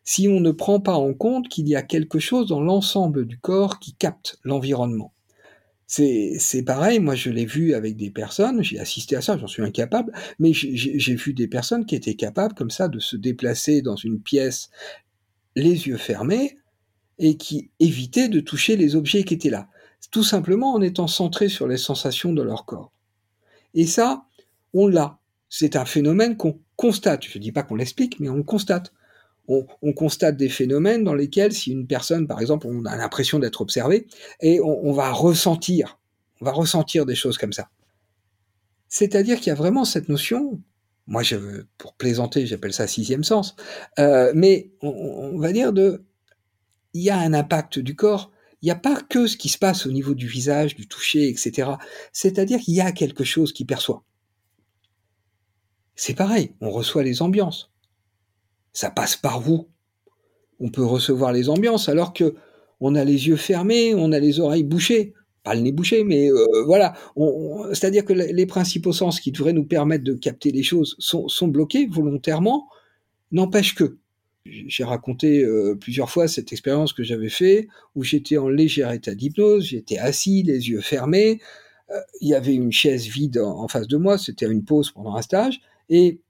Si 0.04 0.26
on 0.26 0.40
ne 0.40 0.52
prend 0.52 0.80
pas 0.80 0.94
en 0.94 1.12
compte 1.12 1.50
qu'il 1.50 1.68
y 1.68 1.76
a 1.76 1.82
quelque 1.82 2.18
chose 2.18 2.48
dans 2.48 2.62
l'ensemble 2.62 3.26
du 3.26 3.38
corps 3.38 3.78
qui 3.78 3.92
capte 3.92 4.38
l'environnement. 4.42 5.12
C'est 5.86 6.64
pareil, 6.64 6.98
moi 6.98 7.14
je 7.14 7.28
l'ai 7.28 7.44
vu 7.44 7.74
avec 7.74 7.94
des 7.96 8.10
personnes, 8.10 8.62
j'ai 8.62 8.78
assisté 8.78 9.16
à 9.16 9.20
ça, 9.20 9.36
j'en 9.36 9.46
suis 9.46 9.62
incapable, 9.62 10.14
mais 10.38 10.54
j'ai 10.54 11.14
vu 11.14 11.34
des 11.34 11.46
personnes 11.46 11.84
qui 11.84 11.94
étaient 11.94 12.14
capables 12.14 12.54
comme 12.54 12.70
ça 12.70 12.88
de 12.88 13.00
se 13.00 13.16
déplacer 13.16 13.82
dans 13.82 13.96
une 13.96 14.18
pièce 14.18 14.70
les 15.56 15.88
yeux 15.88 15.98
fermés 15.98 16.56
et 17.18 17.36
qui 17.36 17.70
évitaient 17.80 18.30
de 18.30 18.40
toucher 18.40 18.76
les 18.76 18.96
objets 18.96 19.24
qui 19.24 19.34
étaient 19.34 19.50
là, 19.50 19.68
tout 20.10 20.24
simplement 20.24 20.72
en 20.72 20.80
étant 20.80 21.06
centrés 21.06 21.50
sur 21.50 21.68
les 21.68 21.76
sensations 21.76 22.32
de 22.32 22.40
leur 22.40 22.64
corps. 22.64 22.92
Et 23.74 23.86
ça, 23.86 24.24
on 24.72 24.86
l'a. 24.86 25.18
C'est 25.50 25.76
un 25.76 25.84
phénomène 25.84 26.38
qu'on 26.38 26.58
constate. 26.78 27.24
Je 27.24 27.36
ne 27.36 27.42
dis 27.42 27.52
pas 27.52 27.62
qu'on 27.62 27.74
l'explique, 27.74 28.18
mais 28.20 28.30
on 28.30 28.36
le 28.36 28.42
constate. 28.42 28.94
On, 29.50 29.92
constate 29.94 30.36
des 30.36 30.50
phénomènes 30.50 31.04
dans 31.04 31.14
lesquels, 31.14 31.54
si 31.54 31.72
une 31.72 31.86
personne, 31.86 32.26
par 32.26 32.38
exemple, 32.38 32.66
on 32.66 32.84
a 32.84 32.96
l'impression 32.98 33.38
d'être 33.38 33.62
observé, 33.62 34.06
et 34.42 34.60
on, 34.60 34.92
va 34.92 35.10
ressentir, 35.10 35.98
on 36.42 36.44
va 36.44 36.52
ressentir 36.52 37.06
des 37.06 37.14
choses 37.14 37.38
comme 37.38 37.54
ça. 37.54 37.70
C'est-à-dire 38.90 39.38
qu'il 39.38 39.46
y 39.46 39.50
a 39.50 39.54
vraiment 39.54 39.86
cette 39.86 40.10
notion 40.10 40.60
moi, 41.08 41.22
je, 41.22 41.36
pour 41.78 41.94
plaisanter, 41.94 42.46
j'appelle 42.46 42.74
ça 42.74 42.86
sixième 42.86 43.24
sens. 43.24 43.56
Euh, 43.98 44.30
mais 44.34 44.70
on, 44.82 45.38
va 45.38 45.52
dire 45.52 45.72
de, 45.72 46.04
il 46.92 47.02
y 47.02 47.10
a 47.10 47.16
un 47.16 47.32
impact 47.32 47.78
du 47.78 47.96
corps. 47.96 48.30
Il 48.60 48.66
n'y 48.66 48.70
a 48.70 48.76
pas 48.76 49.00
que 49.00 49.26
ce 49.26 49.38
qui 49.38 49.48
se 49.48 49.56
passe 49.56 49.86
au 49.86 49.90
niveau 49.90 50.14
du 50.14 50.26
visage, 50.26 50.74
du 50.74 50.86
toucher, 50.86 51.28
etc. 51.28 51.70
C'est-à-dire 52.12 52.60
qu'il 52.60 52.74
y 52.74 52.82
a 52.82 52.92
quelque 52.92 53.24
chose 53.24 53.54
qui 53.54 53.64
perçoit. 53.64 54.04
C'est 55.98 56.14
pareil, 56.14 56.52
on 56.60 56.70
reçoit 56.70 57.02
les 57.02 57.22
ambiances. 57.22 57.72
Ça 58.72 58.90
passe 58.90 59.16
par 59.16 59.40
vous. 59.40 59.68
On 60.60 60.70
peut 60.70 60.84
recevoir 60.84 61.32
les 61.32 61.48
ambiances 61.48 61.88
alors 61.88 62.12
que 62.12 62.36
on 62.80 62.94
a 62.94 63.04
les 63.04 63.26
yeux 63.26 63.36
fermés, 63.36 63.94
on 63.94 64.12
a 64.12 64.20
les 64.20 64.38
oreilles 64.38 64.62
bouchées 64.62 65.14
pas 65.48 65.54
le 65.54 65.62
nez 65.62 65.72
bouché, 65.72 66.04
mais 66.04 66.30
euh, 66.30 66.62
voilà. 66.66 66.94
C'est-à-dire 67.72 68.04
que 68.04 68.12
les 68.12 68.46
principaux 68.46 68.92
sens 68.92 69.18
qui 69.18 69.32
devraient 69.32 69.54
nous 69.54 69.64
permettre 69.64 70.04
de 70.04 70.12
capter 70.12 70.50
les 70.50 70.62
choses 70.62 70.94
sont, 70.98 71.48
bloqués 71.48 71.86
volontairement, 71.86 72.68
n'empêche 73.32 73.74
que. 73.74 73.96
J'ai 74.44 74.84
raconté 74.84 75.42
euh, 75.42 75.74
plusieurs 75.74 76.10
fois 76.10 76.26
cette 76.26 76.52
expérience 76.52 76.92
que 76.92 77.02
j'avais 77.02 77.28
fait 77.28 77.68
où 77.94 78.02
j'étais 78.02 78.38
en 78.38 78.48
léger 78.48 78.86
état 78.92 79.14
d'hypnose, 79.14 79.64
j'étais 79.64 79.98
assis, 79.98 80.42
les 80.42 80.70
yeux 80.70 80.80
fermés, 80.80 81.40
euh, 81.90 81.98
il 82.20 82.28
y 82.28 82.34
avait 82.34 82.54
une 82.54 82.72
chaise 82.72 83.06
vide 83.06 83.38
en 83.38 83.68
face 83.68 83.88
de 83.88 83.96
moi, 83.98 84.16
c'était 84.16 84.46
une 84.46 84.64
pause 84.64 84.90
pendant 84.90 85.16
un 85.16 85.22
stage, 85.22 85.60
et 85.88 86.20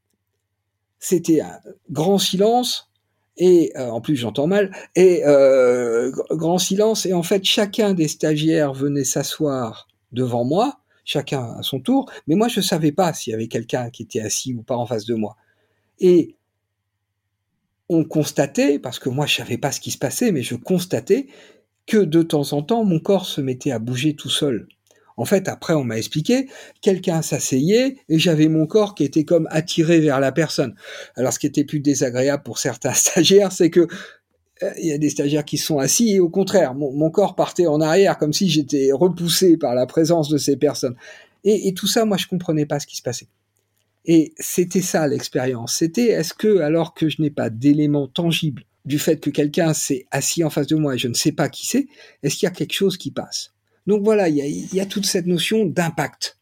c'était 0.98 1.40
un 1.40 1.58
grand 1.90 2.18
silence, 2.18 2.90
et 3.36 3.72
euh, 3.76 3.88
en 3.88 4.00
plus 4.00 4.16
j'entends 4.16 4.46
mal, 4.46 4.72
et 4.96 5.24
euh, 5.26 6.10
grand 6.30 6.58
silence, 6.58 7.06
et 7.06 7.12
en 7.12 7.22
fait 7.22 7.44
chacun 7.44 7.94
des 7.94 8.08
stagiaires 8.08 8.72
venait 8.72 9.04
s'asseoir 9.04 9.88
devant 10.12 10.44
moi, 10.44 10.80
chacun 11.04 11.54
à 11.58 11.62
son 11.62 11.80
tour, 11.80 12.10
mais 12.26 12.34
moi 12.34 12.48
je 12.48 12.60
savais 12.60 12.92
pas 12.92 13.12
s'il 13.12 13.30
y 13.30 13.34
avait 13.34 13.48
quelqu'un 13.48 13.90
qui 13.90 14.02
était 14.02 14.20
assis 14.20 14.54
ou 14.54 14.62
pas 14.62 14.76
en 14.76 14.86
face 14.86 15.06
de 15.06 15.14
moi. 15.14 15.36
Et 16.00 16.36
on 17.88 18.04
constatait, 18.04 18.78
parce 18.78 18.98
que 18.98 19.08
moi 19.08 19.26
je 19.26 19.36
savais 19.36 19.58
pas 19.58 19.72
ce 19.72 19.80
qui 19.80 19.90
se 19.90 19.98
passait, 19.98 20.32
mais 20.32 20.42
je 20.42 20.54
constatais 20.54 21.28
que 21.86 21.98
de 21.98 22.22
temps 22.22 22.52
en 22.52 22.62
temps 22.62 22.84
mon 22.84 23.00
corps 23.00 23.26
se 23.26 23.40
mettait 23.40 23.70
à 23.70 23.78
bouger 23.78 24.14
tout 24.14 24.28
seul. 24.28 24.68
En 25.18 25.24
fait, 25.24 25.48
après, 25.48 25.74
on 25.74 25.82
m'a 25.82 25.98
expliqué, 25.98 26.48
quelqu'un 26.80 27.22
s'asseyait 27.22 27.96
et 28.08 28.18
j'avais 28.20 28.46
mon 28.46 28.66
corps 28.68 28.94
qui 28.94 29.02
était 29.02 29.24
comme 29.24 29.48
attiré 29.50 29.98
vers 29.98 30.20
la 30.20 30.30
personne. 30.30 30.76
Alors, 31.16 31.32
ce 31.32 31.40
qui 31.40 31.46
était 31.48 31.64
plus 31.64 31.80
désagréable 31.80 32.44
pour 32.44 32.58
certains 32.58 32.92
stagiaires, 32.94 33.50
c'est 33.50 33.68
que 33.68 33.88
euh, 34.62 34.70
il 34.80 34.86
y 34.86 34.92
a 34.92 34.98
des 34.98 35.10
stagiaires 35.10 35.44
qui 35.44 35.58
sont 35.58 35.78
assis 35.78 36.14
et 36.14 36.20
au 36.20 36.30
contraire, 36.30 36.74
mon, 36.74 37.10
corps 37.10 37.34
partait 37.34 37.66
en 37.66 37.80
arrière 37.80 38.16
comme 38.16 38.32
si 38.32 38.48
j'étais 38.48 38.90
repoussé 38.92 39.56
par 39.56 39.74
la 39.74 39.86
présence 39.86 40.28
de 40.28 40.38
ces 40.38 40.56
personnes. 40.56 40.94
Et, 41.42 41.66
et 41.66 41.74
tout 41.74 41.88
ça, 41.88 42.04
moi, 42.04 42.16
je 42.16 42.28
comprenais 42.28 42.64
pas 42.64 42.78
ce 42.78 42.86
qui 42.86 42.96
se 42.96 43.02
passait. 43.02 43.26
Et 44.04 44.32
c'était 44.38 44.82
ça 44.82 45.08
l'expérience. 45.08 45.74
C'était 45.74 46.10
est-ce 46.10 46.32
que, 46.32 46.58
alors 46.58 46.94
que 46.94 47.08
je 47.08 47.20
n'ai 47.20 47.30
pas 47.30 47.50
d'éléments 47.50 48.06
tangibles 48.06 48.62
du 48.84 49.00
fait 49.00 49.20
que 49.20 49.30
quelqu'un 49.30 49.74
s'est 49.74 50.06
assis 50.12 50.44
en 50.44 50.50
face 50.50 50.68
de 50.68 50.76
moi 50.76 50.94
et 50.94 50.98
je 50.98 51.08
ne 51.08 51.14
sais 51.14 51.32
pas 51.32 51.48
qui 51.48 51.66
c'est, 51.66 51.88
est-ce 52.22 52.36
qu'il 52.36 52.46
y 52.46 52.50
a 52.50 52.54
quelque 52.54 52.72
chose 52.72 52.96
qui 52.96 53.10
passe? 53.10 53.52
Donc 53.88 54.04
voilà, 54.04 54.28
il 54.28 54.36
y, 54.36 54.80
a, 54.80 54.86
toute 54.86 55.06
cette 55.06 55.26
notion 55.26 55.64
d'impact. 55.64 56.38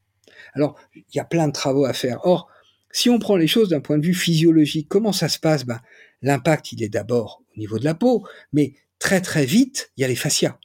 Alors, 0.55 0.75
il 0.97 1.05
y 1.15 1.21
a 1.21 1.25
plein 1.25 1.47
de 1.47 1.53
travaux 1.53 1.85
à 1.85 1.93
faire. 1.93 2.19
Or, 2.25 2.49
si 2.91 3.09
on 3.09 3.21
prend 3.21 3.37
les 3.37 3.47
choses 3.47 3.69
d'un 3.69 3.79
point 3.79 3.99
de 3.99 4.05
vue 4.05 4.15
physiologique, 4.15 4.89
comment 4.89 5.13
ça 5.13 5.29
se 5.29 5.39
passe? 5.39 5.65
Ben, 5.65 5.81
L'impact, 6.23 6.73
il 6.73 6.83
est 6.83 6.89
d'abord 6.89 7.45
au 7.57 7.61
niveau 7.61 7.79
de 7.79 7.85
la 7.85 7.95
peau, 7.95 8.27
mais 8.53 8.75
très 8.99 9.21
très 9.21 9.47
vite, 9.47 9.93
il 9.97 10.01
y 10.01 10.05
a 10.05 10.09
les 10.09 10.17
fascias. 10.17 10.59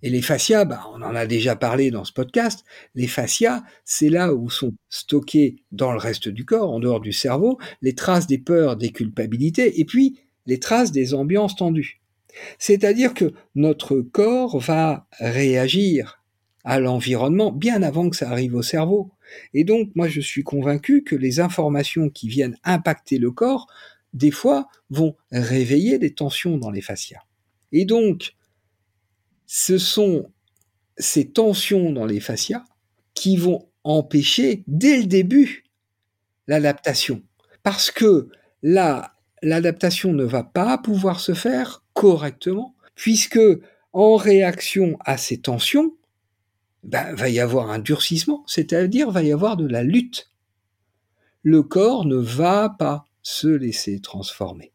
Et 0.00 0.08
les 0.08 0.22
fascias, 0.22 0.64
ben, 0.64 0.80
on 0.94 1.02
en 1.02 1.14
a 1.14 1.26
déjà 1.26 1.54
parlé 1.54 1.90
dans 1.90 2.04
ce 2.04 2.12
podcast, 2.14 2.64
les 2.94 3.06
fascias, 3.06 3.62
c'est 3.84 4.08
là 4.08 4.32
où 4.32 4.48
sont 4.48 4.72
stockées 4.88 5.56
dans 5.70 5.92
le 5.92 5.98
reste 5.98 6.28
du 6.28 6.46
corps, 6.46 6.72
en 6.72 6.80
dehors 6.80 7.00
du 7.00 7.12
cerveau, 7.12 7.58
les 7.82 7.94
traces 7.94 8.26
des 8.26 8.38
peurs, 8.38 8.78
des 8.78 8.90
culpabilités, 8.90 9.78
et 9.80 9.84
puis 9.84 10.18
les 10.46 10.60
traces 10.60 10.92
des 10.92 11.12
ambiances 11.12 11.56
tendues. 11.56 12.00
C'est-à-dire 12.58 13.14
que 13.14 13.32
notre 13.54 14.00
corps 14.00 14.58
va 14.58 15.06
réagir 15.18 16.22
à 16.64 16.80
l'environnement 16.80 17.52
bien 17.52 17.82
avant 17.82 18.08
que 18.08 18.16
ça 18.16 18.30
arrive 18.30 18.54
au 18.54 18.62
cerveau. 18.62 19.12
Et 19.52 19.64
donc, 19.64 19.90
moi, 19.94 20.08
je 20.08 20.20
suis 20.20 20.42
convaincu 20.42 21.04
que 21.04 21.14
les 21.14 21.40
informations 21.40 22.08
qui 22.08 22.28
viennent 22.28 22.56
impacter 22.64 23.18
le 23.18 23.30
corps, 23.30 23.66
des 24.12 24.30
fois, 24.30 24.68
vont 24.90 25.14
réveiller 25.30 25.98
des 25.98 26.14
tensions 26.14 26.56
dans 26.56 26.70
les 26.70 26.80
fascias. 26.80 27.22
Et 27.72 27.84
donc, 27.84 28.34
ce 29.46 29.78
sont 29.78 30.30
ces 30.96 31.30
tensions 31.30 31.92
dans 31.92 32.06
les 32.06 32.20
fascias 32.20 32.64
qui 33.14 33.36
vont 33.36 33.68
empêcher, 33.84 34.64
dès 34.66 34.98
le 34.98 35.06
début, 35.06 35.64
l'adaptation. 36.46 37.22
Parce 37.62 37.90
que 37.90 38.28
là, 38.62 39.12
l'adaptation 39.42 40.12
ne 40.12 40.24
va 40.24 40.42
pas 40.42 40.78
pouvoir 40.78 41.20
se 41.20 41.34
faire 41.34 41.83
correctement, 41.94 42.74
puisque 42.94 43.40
en 43.92 44.16
réaction 44.16 44.98
à 45.00 45.16
ces 45.16 45.38
tensions, 45.38 45.94
ben, 46.82 47.14
va 47.14 47.30
y 47.30 47.40
avoir 47.40 47.70
un 47.70 47.78
durcissement, 47.78 48.44
c'est-à-dire 48.46 49.10
va 49.10 49.22
y 49.22 49.32
avoir 49.32 49.56
de 49.56 49.66
la 49.66 49.82
lutte. 49.82 50.30
Le 51.42 51.62
corps 51.62 52.04
ne 52.04 52.16
va 52.16 52.68
pas 52.68 53.06
se 53.22 53.48
laisser 53.48 54.00
transformer. 54.00 54.72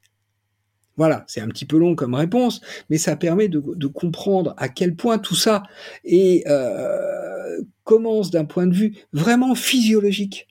Voilà, 0.97 1.23
c'est 1.27 1.39
un 1.39 1.47
petit 1.47 1.65
peu 1.65 1.77
long 1.77 1.95
comme 1.95 2.13
réponse, 2.13 2.59
mais 2.89 2.97
ça 2.97 3.15
permet 3.15 3.47
de, 3.47 3.87
comprendre 3.87 4.53
à 4.57 4.67
quel 4.67 4.95
point 4.95 5.17
tout 5.17 5.35
ça 5.35 5.63
euh, 6.11 7.61
commence 7.85 8.31
d'un 8.31 8.43
point 8.43 8.67
de 8.67 8.75
vue 8.75 8.97
vraiment 9.13 9.55
physiologique, 9.55 10.47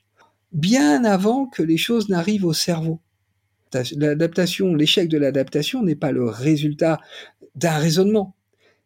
bien 0.51 1.03
avant 1.03 1.45
que 1.45 1.61
les 1.61 1.77
choses 1.77 2.09
n'arrivent 2.09 2.45
au 2.45 2.53
cerveau. 2.53 2.99
L'adaptation, 3.95 4.73
l'échec 4.75 5.09
de 5.09 5.17
l'adaptation 5.17 5.83
n'est 5.83 5.95
pas 5.95 6.11
le 6.11 6.25
résultat 6.25 6.99
d'un 7.55 7.77
raisonnement, 7.77 8.35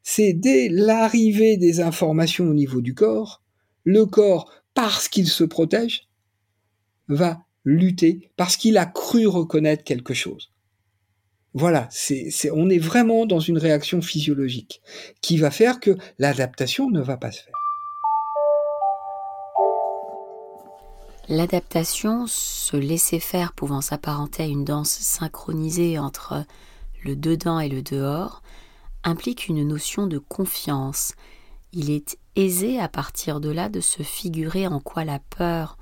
c'est 0.04 0.34
dès 0.34 0.67
l'arrivée 0.69 1.58
des 1.58 1.80
informations 1.80 2.46
au 2.46 2.54
niveau 2.54 2.82
du 2.82 2.93
corps, 2.93 3.41
le 3.86 4.06
corps, 4.06 4.52
parce 4.74 5.08
qu'il 5.08 5.28
se 5.28 5.43
protège, 5.43 6.10
va 7.08 7.41
lutter, 7.63 8.30
parce 8.36 8.58
qu'il 8.58 8.78
a 8.78 8.86
cru 8.86 9.28
reconnaître 9.28 9.84
quelque 9.84 10.13
chose. 10.13 10.52
Voilà, 11.54 11.88
on 12.52 12.69
est 12.69 12.80
vraiment 12.80 13.26
dans 13.26 13.39
une 13.39 13.60
réaction 13.60 14.02
physiologique 14.02 14.82
qui 15.22 15.38
va 15.38 15.52
faire 15.52 15.80
que 15.80 15.96
l'adaptation 16.17 16.89
ne 16.89 17.00
va 17.00 17.15
pas 17.15 17.32
se 17.32 17.43
faire. 17.43 17.62
L'adaptation, 21.36 22.28
se 22.28 22.78
laisser 22.78 23.19
faire 23.19 23.54
pouvant 23.54 23.82
s'apparenter 23.82 24.43
à 24.43 24.46
une 24.46 24.63
danse 24.63 24.91
synchronisée 24.91 25.98
entre 25.98 26.46
le 27.04 27.15
dedans 27.15 27.60
et 27.60 27.69
le 27.69 27.82
dehors, 27.82 28.43
implique 29.04 29.48
une 29.48 29.67
notion 29.67 30.06
de 30.06 30.19
confiance. 30.19 31.13
Il 31.72 31.89
est 31.89 32.19
aisé 32.36 32.80
à 32.80 32.88
partir 32.88 33.39
de 33.39 33.50
là 33.50 33.67
de 33.67 33.82
se 33.82 34.04
figurer 34.04 34.67
en 34.67 34.80
quoi 34.80 35.06
la 35.06 35.17
peur 35.17 35.80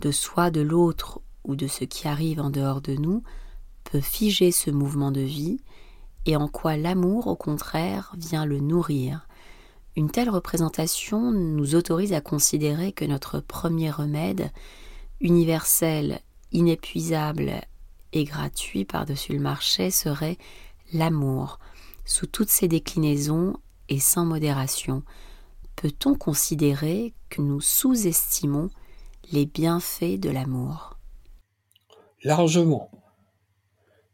de 0.00 0.10
soi, 0.10 0.50
de 0.50 0.62
l'autre 0.62 1.20
ou 1.44 1.54
de 1.54 1.66
ce 1.66 1.84
qui 1.84 2.08
arrive 2.08 2.40
en 2.40 2.48
dehors 2.48 2.80
de 2.80 2.94
nous 2.94 3.22
peut 3.84 4.00
figer 4.00 4.52
ce 4.52 4.70
mouvement 4.70 5.10
de 5.10 5.20
vie 5.20 5.60
et 6.24 6.34
en 6.34 6.48
quoi 6.48 6.78
l'amour, 6.78 7.26
au 7.26 7.36
contraire, 7.36 8.14
vient 8.16 8.46
le 8.46 8.58
nourrir. 8.58 9.27
Une 9.98 10.12
telle 10.12 10.30
représentation 10.30 11.32
nous 11.32 11.74
autorise 11.74 12.12
à 12.12 12.20
considérer 12.20 12.92
que 12.92 13.04
notre 13.04 13.40
premier 13.40 13.90
remède, 13.90 14.52
universel, 15.20 16.20
inépuisable 16.52 17.62
et 18.12 18.22
gratuit 18.22 18.84
par-dessus 18.84 19.32
le 19.32 19.40
marché, 19.40 19.90
serait 19.90 20.38
l'amour, 20.92 21.58
sous 22.04 22.26
toutes 22.26 22.48
ses 22.48 22.68
déclinaisons 22.68 23.56
et 23.88 23.98
sans 23.98 24.24
modération, 24.24 25.02
peut-on 25.74 26.14
considérer 26.14 27.12
que 27.28 27.42
nous 27.42 27.60
sous-estimons 27.60 28.70
les 29.32 29.46
bienfaits 29.46 30.20
de 30.20 30.30
l'amour? 30.30 30.96
Largement. 32.22 32.92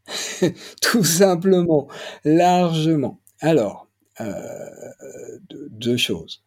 Tout 0.81 1.03
simplement, 1.03 1.87
largement. 2.23 3.19
Alors, 3.39 3.84
euh, 4.21 5.39
deux 5.69 5.97
choses. 5.97 6.43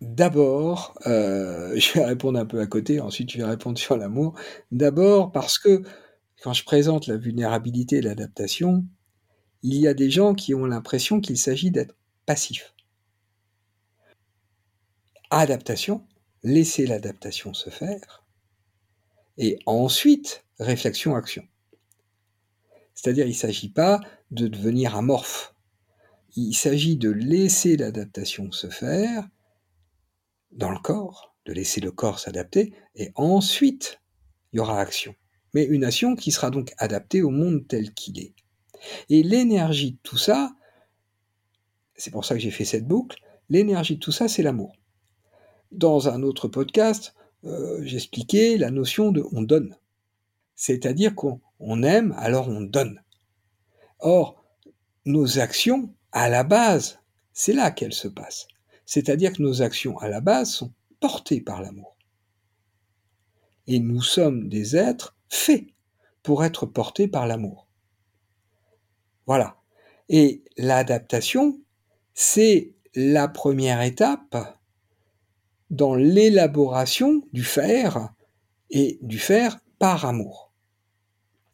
D'abord, 0.00 0.94
euh, 1.06 1.74
je 1.78 1.92
vais 1.94 2.04
répondre 2.04 2.38
un 2.38 2.46
peu 2.46 2.60
à 2.60 2.66
côté, 2.66 3.00
ensuite 3.00 3.30
je 3.30 3.38
vais 3.38 3.44
répondre 3.44 3.78
sur 3.78 3.96
l'amour. 3.96 4.34
D'abord 4.70 5.32
parce 5.32 5.58
que 5.58 5.82
quand 6.42 6.52
je 6.52 6.64
présente 6.64 7.06
la 7.06 7.16
vulnérabilité 7.16 7.96
et 7.96 8.02
l'adaptation, 8.02 8.84
il 9.62 9.76
y 9.76 9.88
a 9.88 9.94
des 9.94 10.10
gens 10.10 10.34
qui 10.34 10.54
ont 10.54 10.66
l'impression 10.66 11.20
qu'il 11.20 11.38
s'agit 11.38 11.70
d'être 11.70 11.96
passif. 12.26 12.74
Adaptation, 15.30 16.06
laisser 16.42 16.86
l'adaptation 16.86 17.54
se 17.54 17.70
faire, 17.70 18.24
et 19.38 19.58
ensuite 19.66 20.44
réflexion-action. 20.58 21.44
C'est-à-dire, 22.94 23.26
il 23.26 23.30
ne 23.30 23.34
s'agit 23.34 23.70
pas 23.70 24.00
de 24.30 24.46
devenir 24.46 24.96
amorphe. 24.96 25.53
Il 26.36 26.54
s'agit 26.54 26.96
de 26.96 27.10
laisser 27.10 27.76
l'adaptation 27.76 28.50
se 28.50 28.68
faire 28.68 29.28
dans 30.50 30.70
le 30.70 30.78
corps, 30.78 31.36
de 31.46 31.52
laisser 31.52 31.80
le 31.80 31.92
corps 31.92 32.18
s'adapter, 32.18 32.74
et 32.96 33.10
ensuite, 33.14 34.00
il 34.52 34.56
y 34.56 34.60
aura 34.60 34.80
action. 34.80 35.14
Mais 35.52 35.64
une 35.64 35.84
action 35.84 36.16
qui 36.16 36.32
sera 36.32 36.50
donc 36.50 36.72
adaptée 36.78 37.22
au 37.22 37.30
monde 37.30 37.66
tel 37.68 37.92
qu'il 37.94 38.18
est. 38.18 38.34
Et 39.08 39.22
l'énergie 39.22 39.92
de 39.92 39.98
tout 40.02 40.18
ça, 40.18 40.54
c'est 41.94 42.10
pour 42.10 42.24
ça 42.24 42.34
que 42.34 42.40
j'ai 42.40 42.50
fait 42.50 42.64
cette 42.64 42.86
boucle, 42.86 43.18
l'énergie 43.48 43.94
de 43.94 44.00
tout 44.00 44.12
ça, 44.12 44.28
c'est 44.28 44.42
l'amour. 44.42 44.72
Dans 45.70 46.08
un 46.08 46.22
autre 46.22 46.48
podcast, 46.48 47.14
euh, 47.44 47.80
j'expliquais 47.84 48.56
la 48.56 48.70
notion 48.70 49.12
de 49.12 49.24
on 49.32 49.42
donne. 49.42 49.76
C'est-à-dire 50.56 51.14
qu'on 51.14 51.82
aime, 51.82 52.14
alors 52.16 52.48
on 52.48 52.60
donne. 52.60 53.02
Or, 54.00 54.44
nos 55.04 55.38
actions, 55.38 55.94
à 56.14 56.28
la 56.28 56.44
base, 56.44 57.00
c'est 57.32 57.52
là 57.52 57.72
qu'elles 57.72 57.92
se 57.92 58.08
passent. 58.08 58.46
C'est-à-dire 58.86 59.32
que 59.32 59.42
nos 59.42 59.62
actions, 59.62 59.98
à 59.98 60.08
la 60.08 60.20
base, 60.20 60.50
sont 60.50 60.72
portées 61.00 61.40
par 61.40 61.60
l'amour. 61.60 61.96
Et 63.66 63.80
nous 63.80 64.00
sommes 64.00 64.48
des 64.48 64.76
êtres 64.76 65.16
faits 65.28 65.66
pour 66.22 66.44
être 66.44 66.66
portés 66.66 67.08
par 67.08 67.26
l'amour. 67.26 67.66
Voilà. 69.26 69.56
Et 70.08 70.44
l'adaptation, 70.56 71.60
c'est 72.14 72.72
la 72.94 73.26
première 73.26 73.82
étape 73.82 74.36
dans 75.70 75.96
l'élaboration 75.96 77.22
du 77.32 77.42
faire 77.42 78.14
et 78.70 79.00
du 79.02 79.18
faire 79.18 79.58
par 79.80 80.04
amour. 80.04 80.52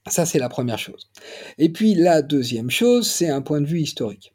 Ça, 0.06 0.26
c'est 0.26 0.38
la 0.38 0.50
première 0.50 0.78
chose. 0.78 1.10
Et 1.56 1.70
puis 1.72 1.94
la 1.94 2.20
deuxième 2.20 2.70
chose, 2.70 3.10
c'est 3.10 3.30
un 3.30 3.40
point 3.40 3.62
de 3.62 3.66
vue 3.66 3.80
historique. 3.80 4.34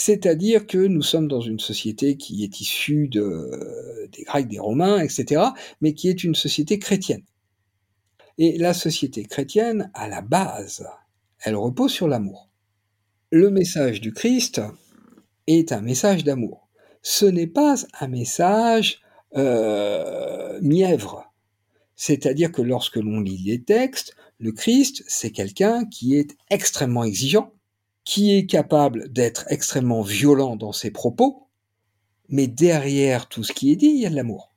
C'est-à-dire 0.00 0.68
que 0.68 0.78
nous 0.78 1.02
sommes 1.02 1.26
dans 1.26 1.40
une 1.40 1.58
société 1.58 2.16
qui 2.16 2.44
est 2.44 2.60
issue 2.60 3.08
de, 3.08 4.08
des 4.12 4.22
Grecs, 4.22 4.46
des 4.46 4.60
Romains, 4.60 5.00
etc., 5.00 5.42
mais 5.80 5.92
qui 5.92 6.08
est 6.08 6.22
une 6.22 6.36
société 6.36 6.78
chrétienne. 6.78 7.24
Et 8.38 8.58
la 8.58 8.74
société 8.74 9.24
chrétienne, 9.24 9.90
à 9.94 10.06
la 10.06 10.20
base, 10.22 10.86
elle 11.40 11.56
repose 11.56 11.90
sur 11.90 12.06
l'amour. 12.06 12.48
Le 13.32 13.50
message 13.50 14.00
du 14.00 14.12
Christ 14.12 14.60
est 15.48 15.72
un 15.72 15.80
message 15.80 16.22
d'amour. 16.22 16.68
Ce 17.02 17.26
n'est 17.26 17.48
pas 17.48 17.74
un 17.98 18.06
message 18.06 19.00
euh, 19.36 20.60
mièvre. 20.62 21.24
C'est-à-dire 21.96 22.52
que 22.52 22.62
lorsque 22.62 22.98
l'on 22.98 23.18
lit 23.18 23.42
les 23.44 23.64
textes, 23.64 24.14
le 24.38 24.52
Christ, 24.52 25.02
c'est 25.08 25.32
quelqu'un 25.32 25.86
qui 25.86 26.14
est 26.14 26.36
extrêmement 26.50 27.02
exigeant, 27.02 27.52
qui 28.08 28.34
est 28.34 28.46
capable 28.46 29.12
d'être 29.12 29.44
extrêmement 29.48 30.00
violent 30.00 30.56
dans 30.56 30.72
ses 30.72 30.90
propos, 30.90 31.46
Mais 32.30 32.46
derrière 32.46 33.28
tout 33.28 33.44
ce 33.44 33.52
qui 33.52 33.70
est 33.70 33.76
dit, 33.76 33.88
il 33.88 34.00
y 34.00 34.06
a 34.06 34.10
de 34.10 34.16
l'amour. 34.16 34.54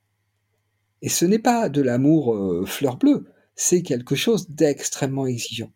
Et 1.02 1.10
ce 1.10 1.26
n'est 1.26 1.38
pas 1.38 1.68
de 1.68 1.82
l'amour 1.82 2.34
euh, 2.34 2.64
fleur 2.64 2.96
bleue, 2.96 3.26
c'est 3.54 3.82
quelque 3.82 4.14
chose 4.14 4.48
d'extrêmement 4.48 5.26
exigeant. 5.26 5.70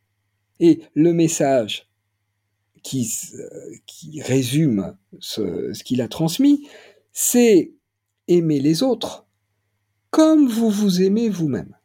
Et 0.58 0.80
le 0.94 1.12
message 1.12 1.90
qui, 2.82 3.12
euh, 3.34 4.22
résume 4.22 4.96
ce, 5.18 5.74
ce 5.74 5.84
qu'il 5.84 6.00
a 6.00 6.08
transmis, 6.08 6.66
c'est 7.12 7.74
aimer 8.26 8.60
les 8.60 8.82
autres 8.82 9.26
comme 10.08 10.48
vous 10.48 10.70
vous 10.70 11.02
aimez 11.02 11.28
vous-même. 11.28 11.76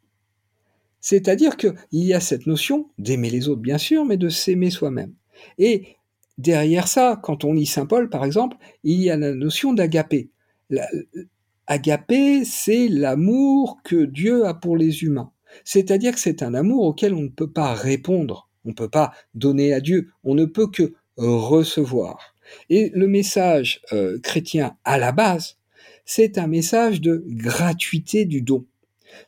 C'est-à-dire 1.02 1.58
qu'il 1.58 1.76
y 1.92 2.14
a 2.14 2.22
cette 2.22 2.48
notion 2.48 2.90
d'aimer 2.98 3.30
les 3.30 3.50
autres, 3.50 3.62
bien 3.62 3.78
sûr, 3.78 4.06
mais 4.06 4.16
de 4.16 4.30
s'aimer 4.30 4.70
soi-même. 4.70 5.16
Et 5.58 5.96
derrière 6.38 6.88
ça, 6.88 7.20
quand 7.22 7.44
on 7.44 7.54
lit 7.54 7.66
Saint 7.66 7.86
Paul, 7.86 8.10
par 8.10 8.26
exemple, 8.26 8.58
il 8.84 9.02
y 9.02 9.10
a 9.10 9.18
la 9.18 9.34
notion 9.34 9.74
d'agapé. 9.74 10.30
Agapé, 11.68 12.44
c'est 12.46 12.88
l'amour 12.88 13.80
que 13.84 14.06
Dieu 14.06 14.46
a 14.46 14.54
pour 14.54 14.78
les 14.78 15.04
humains. 15.04 15.32
C'est-à-dire 15.64 16.14
que 16.14 16.20
c'est 16.20 16.44
un 16.44 16.54
amour 16.54 16.84
auquel 16.84 17.14
on 17.14 17.22
ne 17.22 17.30
peut 17.30 17.52
pas 17.52 17.74
répondre, 17.74 18.50
on 18.66 18.70
ne 18.70 18.74
peut 18.74 18.90
pas 18.90 19.12
donner 19.36 19.74
à 19.74 19.82
Dieu, 19.82 20.10
on 20.24 20.36
ne 20.36 20.46
peut 20.46 20.68
que 20.68 20.94
recevoir. 21.18 22.36
Et 22.70 22.92
le 22.94 23.08
message 23.08 23.82
euh, 23.94 24.20
chrétien 24.20 24.76
à 24.84 24.98
la 24.98 25.12
base, 25.12 25.58
c'est 26.06 26.38
un 26.38 26.48
message 26.48 27.02
de 27.02 27.24
gratuité 27.28 28.26
du 28.26 28.42
don. 28.42 28.66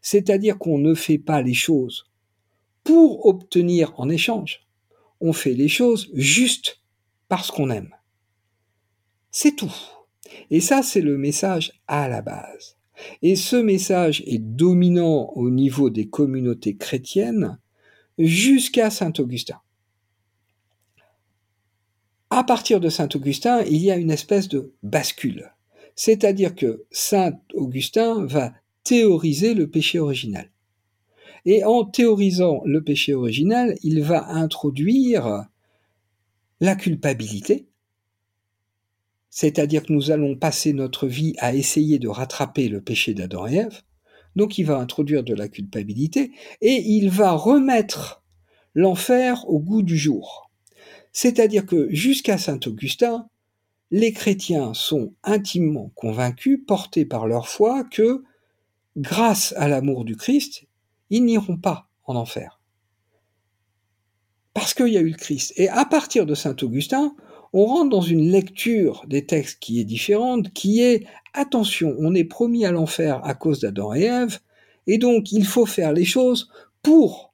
C'est-à-dire 0.01 0.57
qu'on 0.57 0.79
ne 0.79 0.93
fait 0.93 1.17
pas 1.17 1.41
les 1.41 1.53
choses 1.53 2.05
pour 2.83 3.25
obtenir 3.25 3.93
en 3.97 4.09
échange. 4.09 4.62
On 5.25 5.31
fait 5.31 5.53
les 5.53 5.69
choses 5.69 6.09
juste 6.13 6.81
parce 7.29 7.49
qu'on 7.49 7.69
aime. 7.69 7.95
C'est 9.31 9.55
tout. 9.55 9.73
Et 10.51 10.59
ça, 10.59 10.83
c'est 10.83 11.01
le 11.01 11.17
message 11.17 11.71
à 11.87 12.09
la 12.09 12.21
base. 12.21 12.75
Et 13.21 13.37
ce 13.37 13.55
message 13.55 14.21
est 14.27 14.39
dominant 14.39 15.31
au 15.35 15.49
niveau 15.49 15.89
des 15.89 16.09
communautés 16.09 16.75
chrétiennes 16.75 17.57
jusqu'à 18.17 18.89
Saint 18.89 19.13
Augustin. 19.17 19.61
À 22.29 22.43
partir 22.43 22.81
de 22.81 22.89
Saint 22.89 23.09
Augustin, 23.15 23.63
il 23.63 23.77
y 23.77 23.91
a 23.91 23.95
une 23.95 24.11
espèce 24.11 24.49
de 24.49 24.73
bascule. 24.83 25.53
C'est-à-dire 25.95 26.53
que 26.53 26.83
Saint 26.91 27.39
Augustin 27.53 28.25
va 28.25 28.53
théoriser 28.83 29.53
le 29.53 29.69
péché 29.69 29.99
original. 29.99 30.49
Et 31.45 31.63
en 31.63 31.83
théorisant 31.83 32.61
le 32.65 32.83
péché 32.83 33.13
original, 33.13 33.75
il 33.83 34.01
va 34.01 34.29
introduire 34.29 35.45
la 36.59 36.75
culpabilité, 36.75 37.67
c'est-à-dire 39.29 39.83
que 39.83 39.91
nous 39.91 40.11
allons 40.11 40.35
passer 40.35 40.73
notre 40.73 41.07
vie 41.07 41.33
à 41.39 41.53
essayer 41.53 41.99
de 41.99 42.07
rattraper 42.07 42.69
le 42.69 42.81
péché 42.81 43.13
d'Adam 43.13 43.47
et 43.47 43.55
Ève, 43.55 43.81
donc 44.35 44.57
il 44.57 44.63
va 44.63 44.77
introduire 44.77 45.23
de 45.23 45.33
la 45.33 45.47
culpabilité, 45.47 46.31
et 46.61 46.81
il 46.85 47.09
va 47.09 47.31
remettre 47.31 48.23
l'enfer 48.75 49.43
au 49.49 49.59
goût 49.59 49.81
du 49.81 49.97
jour. 49.97 50.51
C'est-à-dire 51.11 51.65
que 51.65 51.87
jusqu'à 51.91 52.37
Saint 52.37 52.59
Augustin, 52.65 53.27
les 53.91 54.13
chrétiens 54.13 54.73
sont 54.73 55.13
intimement 55.23 55.91
convaincus, 55.95 56.59
portés 56.65 57.05
par 57.05 57.27
leur 57.27 57.47
foi, 57.47 57.83
que 57.83 58.23
grâce 58.97 59.53
à 59.57 59.67
l'amour 59.67 60.05
du 60.05 60.15
Christ, 60.15 60.65
ils 61.13 61.23
n'iront 61.23 61.57
pas 61.57 61.87
en 62.05 62.15
enfer. 62.15 62.59
Parce 64.55 64.73
qu'il 64.73 64.87
y 64.87 64.97
a 64.97 65.01
eu 65.01 65.09
le 65.09 65.17
Christ. 65.17 65.53
Et 65.57 65.69
à 65.69 65.85
partir 65.85 66.25
de 66.25 66.33
Saint 66.33 66.55
Augustin, 66.63 67.15
on 67.53 67.65
rentre 67.65 67.91
dans 67.91 68.01
une 68.01 68.31
lecture 68.31 69.03
des 69.07 69.25
textes 69.27 69.59
qui 69.59 69.79
est 69.79 69.83
différente, 69.83 70.51
qui 70.53 70.81
est 70.81 71.05
attention, 71.35 71.95
on 71.99 72.15
est 72.15 72.23
promis 72.23 72.65
à 72.65 72.71
l'enfer 72.71 73.21
à 73.23 73.35
cause 73.35 73.59
d'Adam 73.59 73.93
et 73.93 74.05
Ève, 74.05 74.39
et 74.87 74.97
donc 74.97 75.31
il 75.31 75.45
faut 75.45 75.67
faire 75.67 75.93
les 75.93 76.03
choses 76.03 76.49
pour 76.81 77.31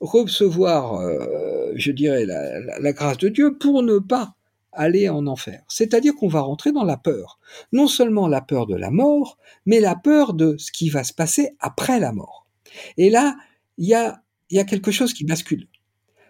recevoir, 0.00 1.00
euh, 1.00 1.72
je 1.76 1.92
dirais, 1.92 2.26
la, 2.26 2.80
la, 2.80 2.92
grâce 2.92 3.18
de 3.18 3.28
Dieu, 3.28 3.56
pour 3.56 3.84
ne 3.84 3.98
pas 3.98 4.34
aller 4.72 5.08
en 5.08 5.26
enfer. 5.28 5.62
C'est-à-dire 5.68 6.14
qu'on 6.16 6.28
va 6.28 6.40
rentrer 6.40 6.72
dans 6.72 6.84
la 6.84 6.96
peur. 6.96 7.38
Non 7.72 7.86
seulement 7.86 8.26
la 8.26 8.40
peur 8.40 8.66
de 8.66 8.76
la 8.76 8.90
mort, 8.90 9.38
mais 9.66 9.78
la 9.80 9.94
peur 9.94 10.34
de 10.34 10.56
ce 10.58 10.72
qui 10.72 10.90
va 10.90 11.04
se 11.04 11.12
passer 11.12 11.50
après 11.60 12.00
la 12.00 12.12
mort. 12.12 12.47
Et 12.96 13.10
là, 13.10 13.36
il 13.78 13.86
y 13.86 13.94
a, 13.94 14.22
quelque 14.64 14.90
chose 14.90 15.14
qui 15.14 15.24
bascule. 15.24 15.68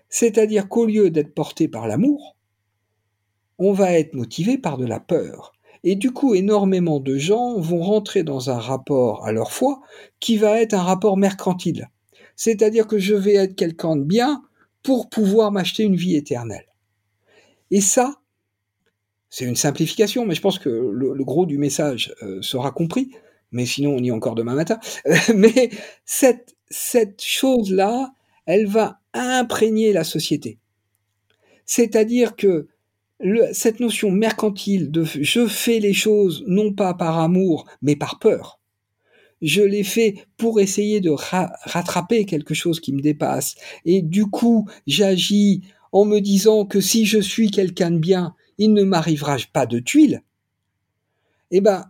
C'est-à-dire 0.09 0.69
qu'au 0.69 0.87
lieu 0.87 1.11
d'être 1.11 1.35
porté 1.35 1.69
par 1.69 1.87
l'amour, 1.87 2.37
on 3.59 3.73
va 3.73 3.93
être 3.99 4.15
motivé 4.15 4.59
par 4.59 4.79
de 4.79 4.87
la 4.87 5.01
peur. 5.01 5.53
Et 5.85 5.95
du 5.95 6.11
coup, 6.11 6.35
énormément 6.35 7.01
de 7.01 7.17
gens 7.17 7.59
vont 7.59 7.81
rentrer 7.81 8.23
dans 8.23 8.51
un 8.51 8.59
rapport 8.59 9.25
à 9.27 9.33
leur 9.33 9.53
foi 9.53 9.81
qui 10.21 10.37
va 10.37 10.61
être 10.61 10.75
un 10.75 10.83
rapport 10.83 11.17
mercantile. 11.17 11.89
C'est-à-dire 12.37 12.87
que 12.87 12.99
je 12.99 13.15
vais 13.15 13.35
être 13.35 13.55
quelqu'un 13.55 13.97
de 13.97 14.05
bien 14.05 14.43
pour 14.83 15.09
pouvoir 15.09 15.53
m'acheter 15.53 15.83
une 15.83 15.97
vie 15.97 16.17
éternelle. 16.17 16.67
Et 17.71 17.81
ça, 17.81 18.21
c'est 19.31 19.45
une 19.45 19.57
simplification, 19.57 20.25
mais 20.25 20.35
je 20.35 20.41
pense 20.41 20.59
que 20.59 20.69
le, 20.69 21.25
gros 21.25 21.47
du 21.47 21.59
message 21.59 22.15
euh, 22.23 22.41
sera 22.43 22.71
compris. 22.71 23.11
Mais 23.51 23.67
sinon, 23.67 23.95
on 23.97 24.03
y 24.03 24.09
est 24.09 24.13
encore 24.13 24.35
demain 24.35 24.55
matin. 24.55 24.79
mais 25.35 25.71
cette, 26.05 26.57
cette 26.71 27.23
chose-là, 27.23 28.13
elle 28.47 28.67
va 28.67 29.01
imprégner 29.15 29.93
la 29.93 30.05
société. 30.05 30.59
C'est-à-dire 31.65 32.37
que 32.37 32.69
cette 33.53 33.81
notion 33.81 34.11
mercantile 34.11 34.91
de 34.91 35.05
je 35.05 35.47
fais 35.47 35.81
les 35.81 35.93
choses 35.93 36.45
non 36.47 36.73
pas 36.73 36.95
par 36.95 37.19
amour, 37.19 37.67
mais 37.83 37.97
par 37.97 38.19
peur. 38.19 38.61
Je 39.43 39.63
les 39.63 39.85
fais 39.85 40.15
pour 40.37 40.61
essayer 40.61 41.01
de 41.01 41.11
rattraper 41.11 42.25
quelque 42.25 42.55
chose 42.55 42.81
qui 42.81 42.93
me 42.93 43.01
dépasse. 43.01 43.55
Et 43.85 44.03
du 44.03 44.27
coup, 44.27 44.69
j'agis 44.87 45.63
en 45.93 46.05
me 46.05 46.21
disant 46.21 46.65
que 46.65 46.81
si 46.81 47.07
je 47.07 47.19
suis 47.19 47.51
quelqu'un 47.51 47.91
de 47.91 47.99
bien, 47.99 48.35
il 48.59 48.73
ne 48.73 48.83
m'arrivera 48.83 49.37
pas 49.53 49.67
de 49.67 49.79
tuiles. 49.79 50.23
Eh 51.51 51.61
ben, 51.61 51.85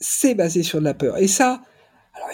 c'est 0.00 0.34
basé 0.34 0.62
sur 0.62 0.80
de 0.80 0.84
la 0.84 0.94
peur. 0.94 1.18
Et 1.18 1.28
ça, 1.28 1.62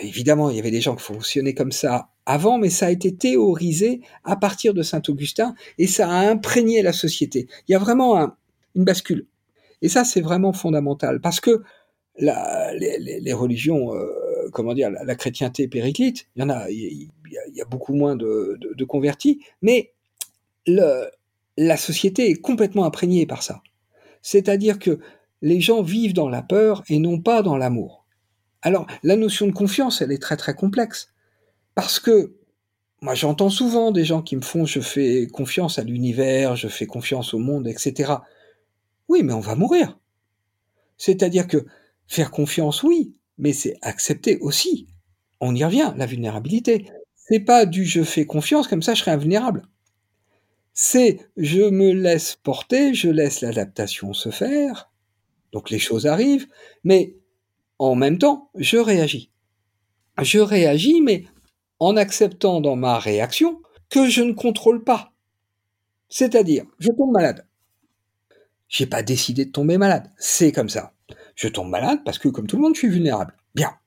évidemment, 0.00 0.50
il 0.50 0.57
y 0.57 0.59
avait 0.59 0.70
des 0.70 0.81
gens 0.81 0.96
qui 0.96 1.02
fonctionnaient 1.02 1.55
comme 1.55 1.72
ça 1.72 2.11
avant, 2.24 2.59
mais 2.59 2.70
ça 2.70 2.87
a 2.87 2.90
été 2.90 3.14
théorisé 3.14 4.00
à 4.24 4.37
partir 4.37 4.74
de 4.74 4.83
Saint-Augustin 4.83 5.55
et 5.79 5.87
ça 5.87 6.09
a 6.09 6.29
imprégné 6.29 6.83
la 6.83 6.92
société. 6.92 7.48
Il 7.68 7.72
y 7.72 7.74
a 7.74 7.79
vraiment 7.79 8.35
une 8.74 8.85
bascule. 8.85 9.26
Et 9.83 9.88
ça, 9.88 10.05
c'est 10.05 10.20
vraiment 10.20 10.52
fondamental 10.52 11.20
parce 11.20 11.40
que 11.40 11.62
la, 12.18 12.72
les, 12.74 13.33
religions, 13.33 13.94
euh, 13.94 14.48
comment 14.52 14.72
dire, 14.72 14.90
la, 14.90 15.14
chrétienté 15.16 15.68
périclite, 15.68 16.29
il 16.35 16.40
y 16.40 16.42
en 16.44 16.48
a, 16.48 16.70
il 16.70 17.11
y 17.52 17.61
a, 17.61 17.64
beaucoup 17.66 17.92
moins 17.92 18.16
de, 18.16 18.85
convertis, 18.88 19.42
mais 19.61 19.92
la 20.66 21.76
société 21.76 22.31
est 22.31 22.40
complètement 22.40 22.85
imprégnée 22.85 23.26
par 23.26 23.42
ça. 23.42 23.61
C'est-à-dire 24.22 24.79
que 24.79 24.98
les 25.42 25.61
gens 25.61 25.83
vivent 25.83 26.14
dans 26.14 26.29
la 26.29 26.42
peur 26.42 26.83
et 26.88 26.99
non 26.99 27.20
pas 27.20 27.42
dans 27.42 27.57
l'amour. 27.57 28.07
Alors, 28.62 28.87
la 29.03 29.16
notion 29.16 29.46
de 29.46 29.53
confiance, 29.53 30.01
elle 30.01 30.12
est 30.12 30.22
très 30.22 30.37
très 30.37 30.55
complexe. 30.55 31.12
Parce 31.75 32.01
que 32.01 32.35
moi 33.03 33.14
j'entends 33.14 33.51
souvent 33.51 33.92
des 33.92 34.05
gens 34.05 34.22
qui 34.22 34.35
me 34.37 34.40
font 34.40 34.64
je 34.64 34.81
fais 34.81 35.27
confiance 35.27 35.79
à 35.79 35.85
l'univers, 35.85 36.57
je 36.57 36.68
fais 36.68 36.87
confiance 36.87 37.35
au 37.35 37.38
monde, 37.38 37.68
etc. 37.68 38.14
Oui, 39.09 39.22
mais 39.22 39.35
on 39.35 39.40
va 39.40 39.55
mourir. 39.55 39.99
C'est-à-dire 40.96 41.46
que 41.46 41.66
faire 42.09 42.31
confiance, 42.31 42.83
oui, 42.83 43.14
mais 43.38 43.53
c'est 43.53 43.77
accepter 43.83 44.38
aussi. 44.38 44.88
On 45.40 45.55
y 45.55 45.64
revient, 45.64 45.92
la 45.96 46.07
vulnérabilité. 46.07 46.90
C'est 47.14 47.40
pas 47.40 47.66
du 47.66 47.85
je 47.85 48.03
fais 48.03 48.25
confiance, 48.25 48.68
comme 48.68 48.83
ça 48.83 48.94
je 48.94 49.01
serai 49.01 49.11
invulnérable. 49.11 49.68
C'est 50.72 51.20
je 51.37 51.62
me 51.62 51.92
laisse 51.92 52.37
porter, 52.37 52.94
je 52.94 53.11
laisse 53.11 53.42
l'adaptation 53.42 54.12
se 54.12 54.31
faire, 54.31 54.90
donc 55.56 55.70
les 55.70 55.78
choses 55.78 56.06
arrivent, 56.06 56.48
mais 56.84 57.16
en 57.78 57.94
même 57.94 58.18
temps, 58.18 58.50
je 58.56 58.76
réagis. 58.76 59.32
Je 60.20 60.38
réagis, 60.38 61.00
mais 61.00 61.24
en 61.78 61.96
acceptant 61.96 62.60
dans 62.60 62.76
ma 62.76 62.98
réaction 62.98 63.62
que 63.88 64.06
je 64.06 64.20
ne 64.20 64.34
contrôle 64.34 64.84
pas. 64.84 65.14
C'est-à-dire, 66.10 66.66
je 66.78 66.90
tombe 66.90 67.10
malade. 67.10 67.46
J'ai 68.68 68.84
pas 68.84 69.02
décidé 69.02 69.46
de 69.46 69.50
tomber 69.50 69.78
malade. 69.78 70.12
C'est 70.18 70.52
comme 70.52 70.68
ça. 70.68 70.92
Je 71.34 71.48
tombe 71.48 71.70
malade 71.70 72.00
parce 72.04 72.18
que, 72.18 72.28
comme 72.28 72.46
tout 72.46 72.56
le 72.56 72.62
monde, 72.62 72.74
je 72.74 72.80
suis 72.80 72.90
vulnérable. 72.90 73.34
Bien. 73.54 73.78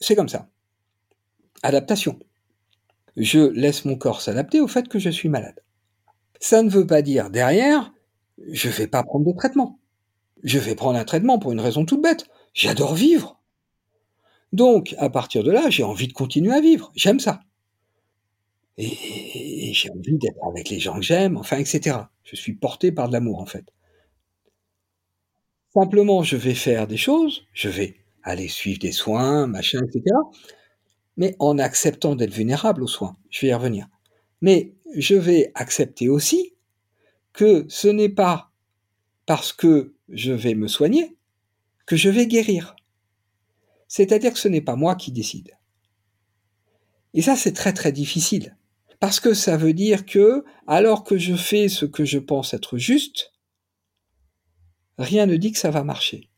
C'est 0.00 0.16
comme 0.16 0.28
ça. 0.28 0.50
Adaptation. 1.62 2.18
Je 3.16 3.38
laisse 3.38 3.86
mon 3.86 3.96
corps 3.96 4.20
s'adapter 4.20 4.60
au 4.60 4.68
fait 4.68 4.86
que 4.86 4.98
je 4.98 5.08
suis 5.08 5.30
malade. 5.30 5.64
Ça 6.40 6.62
ne 6.62 6.68
veut 6.68 6.86
pas 6.86 7.00
dire 7.00 7.30
derrière, 7.30 7.90
je 8.52 8.68
vais 8.68 8.86
pas 8.86 9.02
prendre 9.02 9.24
de 9.24 9.34
traitement. 9.34 9.77
Je 10.44 10.58
vais 10.58 10.74
prendre 10.74 10.98
un 10.98 11.04
traitement 11.04 11.38
pour 11.38 11.52
une 11.52 11.60
raison 11.60 11.84
toute 11.84 12.02
bête. 12.02 12.26
J'adore 12.54 12.94
vivre. 12.94 13.40
Donc, 14.52 14.94
à 14.98 15.10
partir 15.10 15.44
de 15.44 15.50
là, 15.50 15.68
j'ai 15.70 15.82
envie 15.82 16.08
de 16.08 16.12
continuer 16.12 16.54
à 16.54 16.60
vivre. 16.60 16.90
J'aime 16.94 17.20
ça. 17.20 17.40
Et, 18.78 19.72
j'ai 19.74 19.90
envie 19.90 20.16
d'être 20.16 20.38
avec 20.48 20.70
les 20.70 20.78
gens 20.78 20.94
que 20.94 21.02
j'aime, 21.02 21.36
enfin, 21.36 21.58
etc. 21.58 21.98
Je 22.22 22.36
suis 22.36 22.54
porté 22.54 22.92
par 22.92 23.08
de 23.08 23.12
l'amour, 23.12 23.40
en 23.40 23.46
fait. 23.46 23.64
Simplement, 25.74 26.22
je 26.22 26.36
vais 26.36 26.54
faire 26.54 26.86
des 26.86 26.96
choses, 26.96 27.44
je 27.52 27.68
vais 27.68 27.96
aller 28.22 28.48
suivre 28.48 28.78
des 28.78 28.92
soins, 28.92 29.46
machin, 29.46 29.80
etc. 29.84 30.16
Mais 31.16 31.34
en 31.40 31.58
acceptant 31.58 32.14
d'être 32.14 32.32
vulnérable 32.32 32.82
aux 32.82 32.88
soins. 32.88 33.16
Je 33.30 33.40
vais 33.42 33.48
y 33.48 33.54
revenir. 33.54 33.88
Mais 34.40 34.74
je 34.94 35.16
vais 35.16 35.50
accepter 35.54 36.08
aussi 36.08 36.54
que 37.32 37.66
ce 37.68 37.88
n'est 37.88 38.08
pas 38.08 38.47
parce 39.28 39.52
que 39.52 39.94
je 40.08 40.32
vais 40.32 40.54
me 40.54 40.68
soigner 40.68 41.18
que 41.84 41.96
je 41.96 42.08
vais 42.08 42.26
guérir. 42.26 42.74
C'est-à-dire 43.86 44.32
que 44.32 44.38
ce 44.38 44.48
n'est 44.48 44.62
pas 44.62 44.74
moi 44.74 44.94
qui 44.94 45.12
décide. 45.12 45.52
Et 47.12 47.20
ça, 47.20 47.36
c'est 47.36 47.52
très 47.52 47.74
très 47.74 47.92
difficile. 47.92 48.56
Parce 49.00 49.20
que 49.20 49.34
ça 49.34 49.58
veut 49.58 49.74
dire 49.74 50.06
que, 50.06 50.46
alors 50.66 51.04
que 51.04 51.18
je 51.18 51.34
fais 51.34 51.68
ce 51.68 51.84
que 51.84 52.06
je 52.06 52.18
pense 52.18 52.54
être 52.54 52.78
juste, 52.78 53.34
rien 54.96 55.26
ne 55.26 55.36
dit 55.36 55.52
que 55.52 55.58
ça 55.58 55.70
va 55.70 55.84
marcher. 55.84 56.30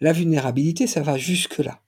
La 0.00 0.14
vulnérabilité, 0.14 0.86
ça 0.86 1.02
va 1.02 1.18
jusque-là. 1.18 1.82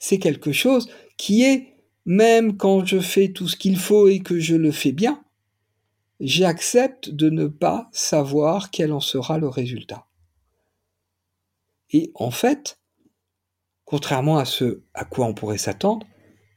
C'est 0.00 0.18
quelque 0.18 0.50
chose 0.50 0.90
qui 1.16 1.44
est, 1.44 1.76
même 2.04 2.56
quand 2.56 2.84
je 2.84 2.98
fais 2.98 3.28
tout 3.28 3.46
ce 3.46 3.56
qu'il 3.56 3.78
faut 3.78 4.08
et 4.08 4.18
que 4.18 4.40
je 4.40 4.56
le 4.56 4.72
fais 4.72 4.92
bien, 4.92 5.23
j'accepte 6.24 7.10
de 7.10 7.28
ne 7.28 7.46
pas 7.46 7.88
savoir 7.92 8.70
quel 8.70 8.92
en 8.92 9.00
sera 9.00 9.38
le 9.38 9.46
résultat. 9.46 10.06
Et 11.90 12.10
en 12.14 12.30
fait, 12.30 12.80
contrairement 13.84 14.38
à 14.38 14.46
ce 14.46 14.82
à 14.94 15.04
quoi 15.04 15.26
on 15.26 15.34
pourrait 15.34 15.58
s'attendre, 15.58 16.06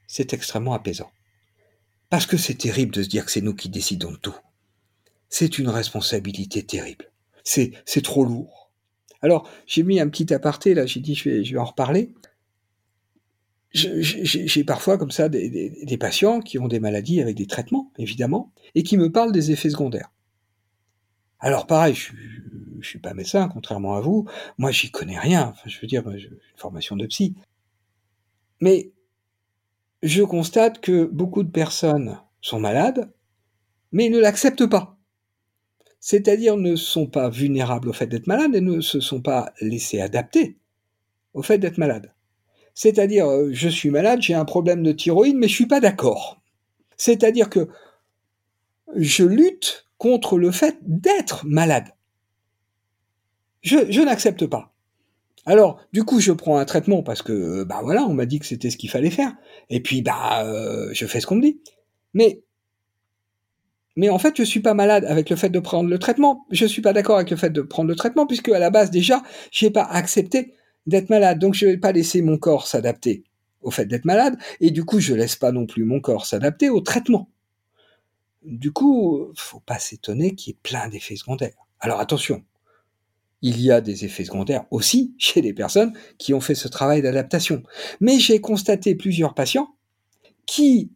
c'est 0.08 0.34
extrêmement 0.34 0.74
apaisant. 0.74 1.12
Parce 2.10 2.26
que 2.26 2.38
c'est 2.38 2.56
terrible 2.56 2.94
de 2.94 3.04
se 3.04 3.10
dire 3.10 3.26
que 3.26 3.32
c'est 3.32 3.42
nous 3.42 3.54
qui 3.54 3.68
décidons 3.68 4.12
de 4.14 4.18
tout. 4.18 4.38
C'est 5.28 5.60
une 5.60 5.68
responsabilité 5.68 6.66
terrible. 6.66 7.12
C'est, 7.44 7.74
trop 8.02 8.24
lourd. 8.24 8.72
Alors, 9.22 9.50
j'ai 9.66 9.84
mis 9.84 10.00
un 10.00 10.08
petit 10.08 10.34
aparté, 10.34 10.74
là, 10.74 10.86
j'ai 10.86 11.02
dit, 11.02 11.16
je 11.16 11.30
vais, 11.30 11.44
je 11.44 11.54
vais 11.54 11.60
en 11.60 11.66
reparler. 11.66 12.14
J'ai 13.78 14.64
parfois 14.64 14.98
comme 14.98 15.12
ça 15.12 15.30
des, 15.30 15.98
patients 16.00 16.40
qui 16.40 16.60
ont 16.60 16.68
des 16.68 16.80
maladies 16.80 17.22
avec 17.22 17.36
des 17.36 17.48
traitements, 17.48 17.92
évidemment, 17.98 18.52
et 18.76 18.84
qui 18.84 18.98
me 18.98 19.12
parlent 19.12 19.32
des 19.32 19.52
effets 19.52 19.70
secondaires. 19.70 20.12
Alors 21.40 21.68
pareil, 21.68 21.94
je, 21.94 22.14
je 22.80 22.88
suis 22.88 23.00
pas 23.00 23.14
médecin, 23.14 23.48
contrairement 23.48 23.96
à 23.96 24.02
vous. 24.02 24.26
Moi, 24.58 24.72
j'y 24.72 24.92
connais 24.92 25.20
rien. 25.20 25.54
Je 25.66 25.80
veux 25.80 25.88
dire, 25.88 26.04
j'ai 26.18 26.30
une 26.30 26.40
formation 26.56 26.96
de 26.96 27.06
psy. 27.06 27.36
Mais 28.62 28.92
je 30.04 30.24
constate 30.24 30.80
que 30.82 31.06
beaucoup 31.06 31.44
de 31.44 31.52
personnes 31.52 32.20
sont 32.42 32.60
malades, 32.60 33.12
mais 33.92 34.10
ne 34.10 34.20
l'acceptent 34.20 34.68
pas. 34.68 34.98
C'est-à-dire 36.00 36.58
ne 36.58 36.76
sont 36.76 37.08
pas 37.08 37.30
vulnérables 37.30 37.90
au 37.90 37.94
fait 37.94 38.08
d'être 38.08 38.28
malades 38.28 38.56
et 38.56 38.62
ne 38.62 38.82
se 38.82 39.00
sont 39.00 39.22
pas 39.22 39.54
laissés 39.62 40.00
adapter 40.00 40.58
au 41.34 41.42
fait 41.42 41.58
d'être 41.58 41.78
malades. 41.78 42.14
C'est-à-dire, 42.78 43.26
euh, 43.26 43.50
je 43.54 43.70
suis 43.70 43.90
malade, 43.90 44.22
j'ai 44.22 44.36
un 44.36 44.46
problème 44.46 44.84
de 44.84 44.92
thyroïde, 44.92 45.36
mais 45.36 45.48
je 45.48 45.56
suis 45.56 45.66
pas 45.66 45.80
d'accord. 45.80 46.40
C'est-à-dire 46.96 47.50
que 47.50 47.70
je 48.96 49.24
lutte 49.24 49.88
contre 49.98 50.38
le 50.38 50.52
fait 50.52 50.78
d'être 50.84 51.44
malade. 51.48 51.96
Je, 53.64 54.04
n'accepte 54.04 54.46
pas. 54.46 54.76
Alors, 55.48 55.80
du 55.92 56.04
coup, 56.04 56.20
je 56.20 56.32
prends 56.32 56.60
un 56.60 56.66
traitement 56.66 57.02
parce 57.02 57.24
que, 57.24 57.64
bah 57.64 57.80
voilà, 57.82 58.04
on 58.04 58.14
m'a 58.14 58.28
dit 58.28 58.38
que 58.38 58.46
c'était 58.46 58.70
ce 58.70 58.78
qu'il 58.78 58.92
fallait 58.92 59.10
faire. 59.10 59.34
Et 59.72 59.82
puis, 59.82 60.04
bah, 60.04 60.46
euh, 60.46 60.92
je 60.94 61.08
fais 61.08 61.20
ce 61.20 61.26
qu'on 61.26 61.38
me 61.38 61.42
dit. 61.42 61.60
Mais, 62.14 62.44
mais 63.96 64.10
en 64.10 64.20
fait, 64.20 64.38
je 64.38 64.44
suis 64.44 64.60
pas 64.60 64.76
malade 64.76 65.04
avec 65.06 65.32
le 65.32 65.36
fait 65.36 65.50
de 65.50 65.60
prendre 65.60 65.90
le 65.90 65.98
traitement. 65.98 66.46
Je 66.52 66.68
suis 66.68 66.84
pas 66.84 66.94
d'accord 66.94 67.16
avec 67.16 67.32
le 67.32 67.38
fait 67.38 67.50
de 67.50 67.62
prendre 67.64 67.90
le 67.90 67.96
traitement 67.96 68.28
puisque 68.28 68.50
à 68.50 68.60
la 68.60 68.70
base, 68.70 68.92
déjà, 68.92 69.24
j'ai 69.50 69.72
pas 69.72 69.84
accepté 69.84 70.54
d'être 70.88 71.10
malade. 71.10 71.40
Donc, 71.40 71.54
je 71.54 71.66
vais 71.66 71.78
pas 71.78 71.92
laisser 71.92 72.22
mon 72.22 72.38
corps 72.38 72.68
s'adapter 72.68 73.24
au 73.62 73.72
fait 73.72 73.86
d'être 73.86 74.06
malade. 74.06 74.38
Et 74.60 74.72
du 74.72 74.86
coup, 74.86 75.00
je 75.00 75.14
laisse 75.14 75.36
pas 75.36 75.52
non 75.52 75.66
plus 75.66 75.84
mon 75.84 76.00
corps 76.00 76.26
s'adapter 76.26 76.70
au 76.70 76.82
traitement. 76.82 77.30
Du 78.44 78.72
coup, 78.72 79.32
faut 79.36 79.60
pas 79.60 79.80
s'étonner 79.80 80.36
qu'il 80.36 80.54
y 80.54 80.56
ait 80.56 80.60
plein 80.64 80.88
d'effets 80.88 81.18
secondaires. 81.18 81.68
Alors 81.80 82.00
attention, 82.00 82.44
il 83.42 83.62
y 83.62 83.72
a 83.72 83.82
des 83.82 84.06
effets 84.06 84.26
secondaires 84.26 84.66
aussi 84.72 85.14
chez 85.18 85.42
les 85.42 85.54
personnes 85.54 85.94
qui 86.18 86.34
ont 86.34 86.40
fait 86.40 86.56
ce 86.56 86.68
travail 86.68 87.02
d'adaptation. 87.02 87.64
Mais 88.00 88.20
j'ai 88.20 88.40
constaté 88.40 88.96
plusieurs 88.96 89.34
patients 89.34 89.76
qui, 90.46 90.92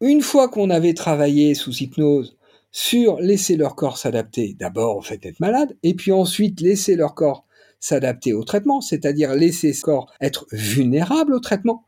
une 0.00 0.20
fois 0.20 0.48
qu'on 0.48 0.70
avait 0.70 0.94
travaillé 0.94 1.54
sous 1.54 1.72
hypnose 1.72 2.36
sur 2.70 3.20
laisser 3.20 3.56
leur 3.56 3.76
corps 3.76 3.98
s'adapter 3.98 4.54
d'abord 4.54 4.96
au 4.96 5.00
fait 5.00 5.16
d'être 5.16 5.38
malade, 5.38 5.76
et 5.84 5.94
puis 5.94 6.10
ensuite 6.10 6.60
laisser 6.60 6.96
leur 6.96 7.14
corps 7.14 7.43
s'adapter 7.84 8.32
au 8.32 8.44
traitement, 8.44 8.80
c'est-à-dire 8.80 9.34
laisser 9.34 9.74
ce 9.74 9.82
corps 9.82 10.10
être 10.18 10.46
vulnérable 10.52 11.34
au 11.34 11.38
traitement. 11.38 11.84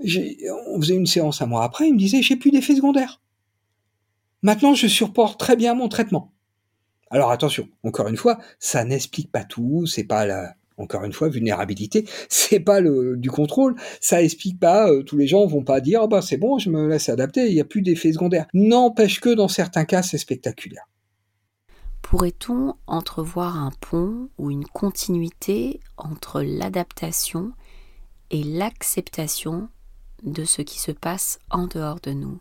On 0.00 0.80
faisait 0.80 0.96
une 0.96 1.06
séance 1.06 1.40
un 1.40 1.46
mois 1.46 1.62
après, 1.62 1.86
il 1.86 1.94
me 1.94 1.98
disait 1.98 2.20
j'ai 2.20 2.34
plus 2.34 2.50
d'effets 2.50 2.74
secondaires. 2.74 3.22
Maintenant, 4.42 4.74
je 4.74 4.88
supporte 4.88 5.38
très 5.38 5.54
bien 5.54 5.74
mon 5.74 5.88
traitement. 5.88 6.32
Alors 7.12 7.30
attention, 7.30 7.68
encore 7.84 8.08
une 8.08 8.16
fois, 8.16 8.38
ça 8.58 8.84
n'explique 8.84 9.30
pas 9.30 9.44
tout, 9.44 9.86
c'est 9.86 10.02
pas 10.02 10.26
la, 10.26 10.54
encore 10.78 11.04
une 11.04 11.12
fois, 11.12 11.28
vulnérabilité, 11.28 12.08
c'est 12.28 12.58
pas 12.58 12.80
le, 12.80 13.16
du 13.16 13.30
contrôle, 13.30 13.76
ça 14.00 14.20
explique 14.24 14.58
pas, 14.58 14.90
euh, 14.90 15.04
tous 15.04 15.16
les 15.16 15.28
gens 15.28 15.46
vont 15.46 15.62
pas 15.62 15.80
dire, 15.80 16.08
oh 16.10 16.20
c'est 16.22 16.38
bon, 16.38 16.58
je 16.58 16.70
me 16.70 16.88
laisse 16.88 17.08
adapter, 17.08 17.46
il 17.46 17.54
n'y 17.54 17.60
a 17.60 17.64
plus 17.64 17.82
d'effets 17.82 18.12
secondaires. 18.12 18.48
N'empêche 18.52 19.20
que 19.20 19.30
dans 19.32 19.46
certains 19.46 19.84
cas, 19.84 20.02
c'est 20.02 20.18
spectaculaire. 20.18 20.88
Pourrait-on 22.08 22.76
entrevoir 22.86 23.56
un 23.56 23.72
pont 23.80 24.30
ou 24.38 24.52
une 24.52 24.64
continuité 24.64 25.80
entre 25.96 26.40
l'adaptation 26.40 27.50
et 28.30 28.44
l'acceptation 28.44 29.68
de 30.22 30.44
ce 30.44 30.62
qui 30.62 30.78
se 30.78 30.92
passe 30.92 31.40
en 31.50 31.66
dehors 31.66 31.98
de 31.98 32.12
nous? 32.12 32.40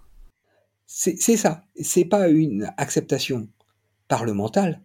C'est 0.85 1.17
ça, 1.17 1.63
c'est 1.81 2.05
pas 2.05 2.29
une 2.29 2.71
acceptation 2.77 3.47
par 4.07 4.23
le 4.23 4.33
mental, 4.33 4.83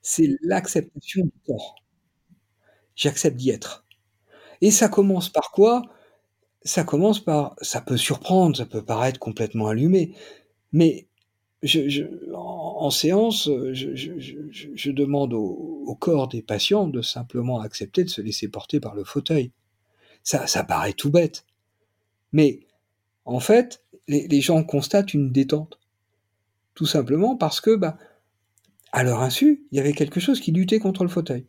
c'est 0.00 0.28
l'acceptation 0.42 1.24
du 1.24 1.32
corps. 1.44 1.74
J'accepte 2.94 3.36
d'y 3.36 3.50
être. 3.50 3.84
Et 4.60 4.70
ça 4.70 4.88
commence 4.88 5.28
par 5.28 5.50
quoi? 5.50 5.82
Ça 6.62 6.84
commence 6.84 7.18
par, 7.18 7.56
ça 7.62 7.80
peut 7.80 7.96
surprendre, 7.96 8.56
ça 8.56 8.64
peut 8.64 8.84
paraître 8.84 9.18
complètement 9.18 9.66
allumé, 9.66 10.14
mais 10.70 11.08
en, 12.34 12.90
séance, 12.90 13.48
je, 13.72 14.90
demande 14.90 15.32
au, 15.32 15.96
corps 16.00 16.28
des 16.28 16.42
patients 16.42 16.88
de 16.88 17.02
simplement 17.02 17.60
accepter 17.60 18.02
de 18.02 18.08
se 18.08 18.20
laisser 18.20 18.48
porter 18.48 18.80
par 18.80 18.94
le 18.94 19.04
fauteuil. 19.04 19.52
Ça, 20.24 20.46
ça 20.46 20.64
paraît 20.64 20.92
tout 20.92 21.10
bête, 21.10 21.44
mais 22.32 22.60
en 23.24 23.40
fait, 23.40 23.84
les, 24.08 24.26
les 24.28 24.40
gens 24.40 24.64
constatent 24.64 25.14
une 25.14 25.30
détente, 25.30 25.78
tout 26.74 26.86
simplement 26.86 27.36
parce 27.36 27.60
que 27.60 27.74
bah, 27.74 27.98
à 28.92 29.04
leur 29.04 29.20
insu, 29.20 29.66
il 29.70 29.76
y 29.76 29.80
avait 29.80 29.92
quelque 29.92 30.20
chose 30.20 30.40
qui 30.40 30.52
luttait 30.52 30.78
contre 30.78 31.02
le 31.02 31.08
fauteuil. 31.08 31.46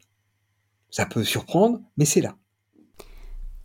Ça 0.90 1.06
peut 1.06 1.24
surprendre, 1.24 1.82
mais 1.98 2.06
c'est 2.06 2.22
là. 2.22 2.38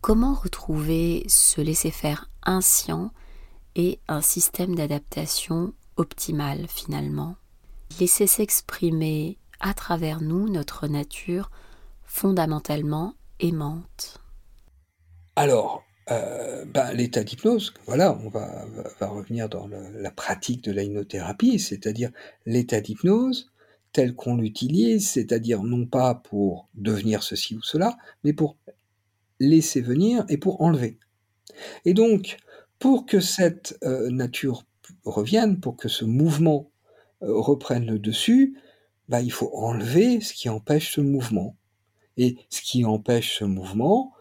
Comment 0.01 0.33
retrouver 0.33 1.23
ce 1.27 1.61
laisser-faire 1.61 2.29
inscient 2.43 3.11
et 3.75 3.99
un 4.07 4.21
système 4.21 4.75
d'adaptation 4.75 5.73
optimal 5.99 6.65
finalement 6.67 7.35
Laisser 7.99 8.27
s'exprimer 8.27 9.37
à 9.59 9.73
travers 9.73 10.21
nous 10.21 10.47
notre 10.47 10.87
nature 10.87 11.51
fondamentalement 12.03 13.15
aimante. 13.39 14.21
Alors, 15.35 15.83
euh, 16.11 16.65
ben, 16.65 16.93
l'état 16.93 17.23
d'hypnose, 17.23 17.73
voilà, 17.85 18.17
on 18.23 18.29
va, 18.29 18.65
va, 18.99 19.07
revenir 19.07 19.49
dans 19.49 19.67
la 19.67 20.11
pratique 20.11 20.63
de 20.63 20.71
la 20.71 20.83
c'est-à-dire 21.57 22.11
l'état 22.45 22.79
d'hypnose, 22.79 23.51
tel 23.91 24.15
qu'on 24.15 24.37
l'utilise, 24.37 25.09
c'est-à-dire 25.09 25.63
non 25.63 25.85
pas 25.85 26.15
pour 26.15 26.69
devenir 26.75 27.23
ceci 27.23 27.55
ou 27.55 27.61
cela, 27.61 27.97
mais 28.23 28.33
pour 28.33 28.55
laisser 29.39 29.81
venir 29.81 30.25
et 30.29 30.37
pour 30.37 30.61
enlever. 30.61 30.97
Et 31.85 31.93
donc, 31.93 32.37
pour 32.77 33.05
que 33.05 33.19
cette 33.19 33.77
euh, 33.83 34.09
nature 34.09 34.63
revienne, 35.05 35.59
pour 35.59 35.77
que 35.77 35.87
ce 35.89 36.05
mouvement 36.05 36.71
euh, 37.23 37.39
reprenne 37.39 37.85
le 37.85 37.99
dessus, 37.99 38.57
bah, 39.07 39.21
il 39.21 39.31
faut 39.31 39.51
enlever 39.53 40.21
ce 40.21 40.33
qui 40.33 40.49
empêche 40.49 40.93
ce 40.93 41.01
mouvement. 41.01 41.55
Et 42.17 42.37
ce 42.49 42.61
qui 42.61 42.85
empêche 42.85 43.39
ce 43.39 43.45
mouvement, 43.45 44.13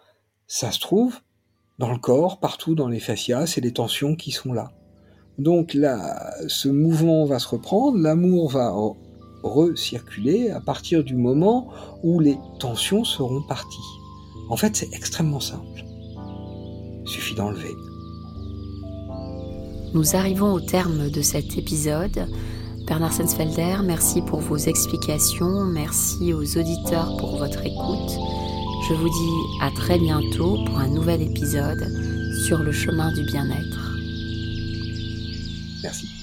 ça 0.47 0.71
se 0.71 0.81
trouve 0.81 1.21
dans 1.79 1.93
le 1.93 1.99
corps, 1.99 2.41
partout 2.41 2.75
dans 2.75 2.89
les 2.89 3.01
fascias, 3.01 3.47
c'est 3.47 3.61
les 3.61 3.73
tensions 3.73 4.17
qui 4.17 4.33
sont 4.33 4.53
là. 4.53 4.73
Donc 5.39 5.75
là, 5.75 6.35
ce 6.49 6.69
mouvement 6.69 7.25
va 7.25 7.39
se 7.39 7.49
reprendre, 7.49 7.99
l'amour 7.99 8.51
va 8.51 8.75
recirculer 9.43 10.51
à 10.51 10.61
partir 10.61 11.05
du 11.05 11.15
moment 11.15 11.73
où 12.03 12.19
les 12.19 12.37
tensions 12.59 13.05
seront 13.05 13.43
parties. 13.43 13.79
En 14.51 14.57
fait, 14.57 14.75
c'est 14.75 14.93
extrêmement 14.93 15.41
simple. 15.41 15.85
Il 17.05 17.09
suffit 17.09 17.35
d'enlever. 17.35 17.75
Nous 19.95 20.17
arrivons 20.17 20.53
au 20.53 20.61
terme 20.61 21.11
de 21.11 21.23
cet 21.23 21.57
épisode. 21.57 22.29
Bernard 22.87 23.13
Sensfelder, 23.13 23.77
merci 23.83 24.21
pour 24.21 24.41
vos 24.41 24.57
explications, 24.57 25.65
merci 25.65 26.33
aux 26.35 26.59
auditeurs 26.59 27.17
pour 27.17 27.37
votre 27.39 27.61
écoute. 27.61 28.13
Je 28.89 28.95
vous 28.95 29.09
dis 29.09 29.63
à 29.63 29.71
très 29.71 29.99
bientôt 29.99 30.59
pour 30.67 30.79
un 30.79 30.89
nouvel 30.89 31.23
épisode 31.23 31.87
sur 32.47 32.59
le 32.59 32.73
chemin 32.73 33.13
du 33.13 33.25
bien-être. 33.25 33.97
Merci. 35.83 36.18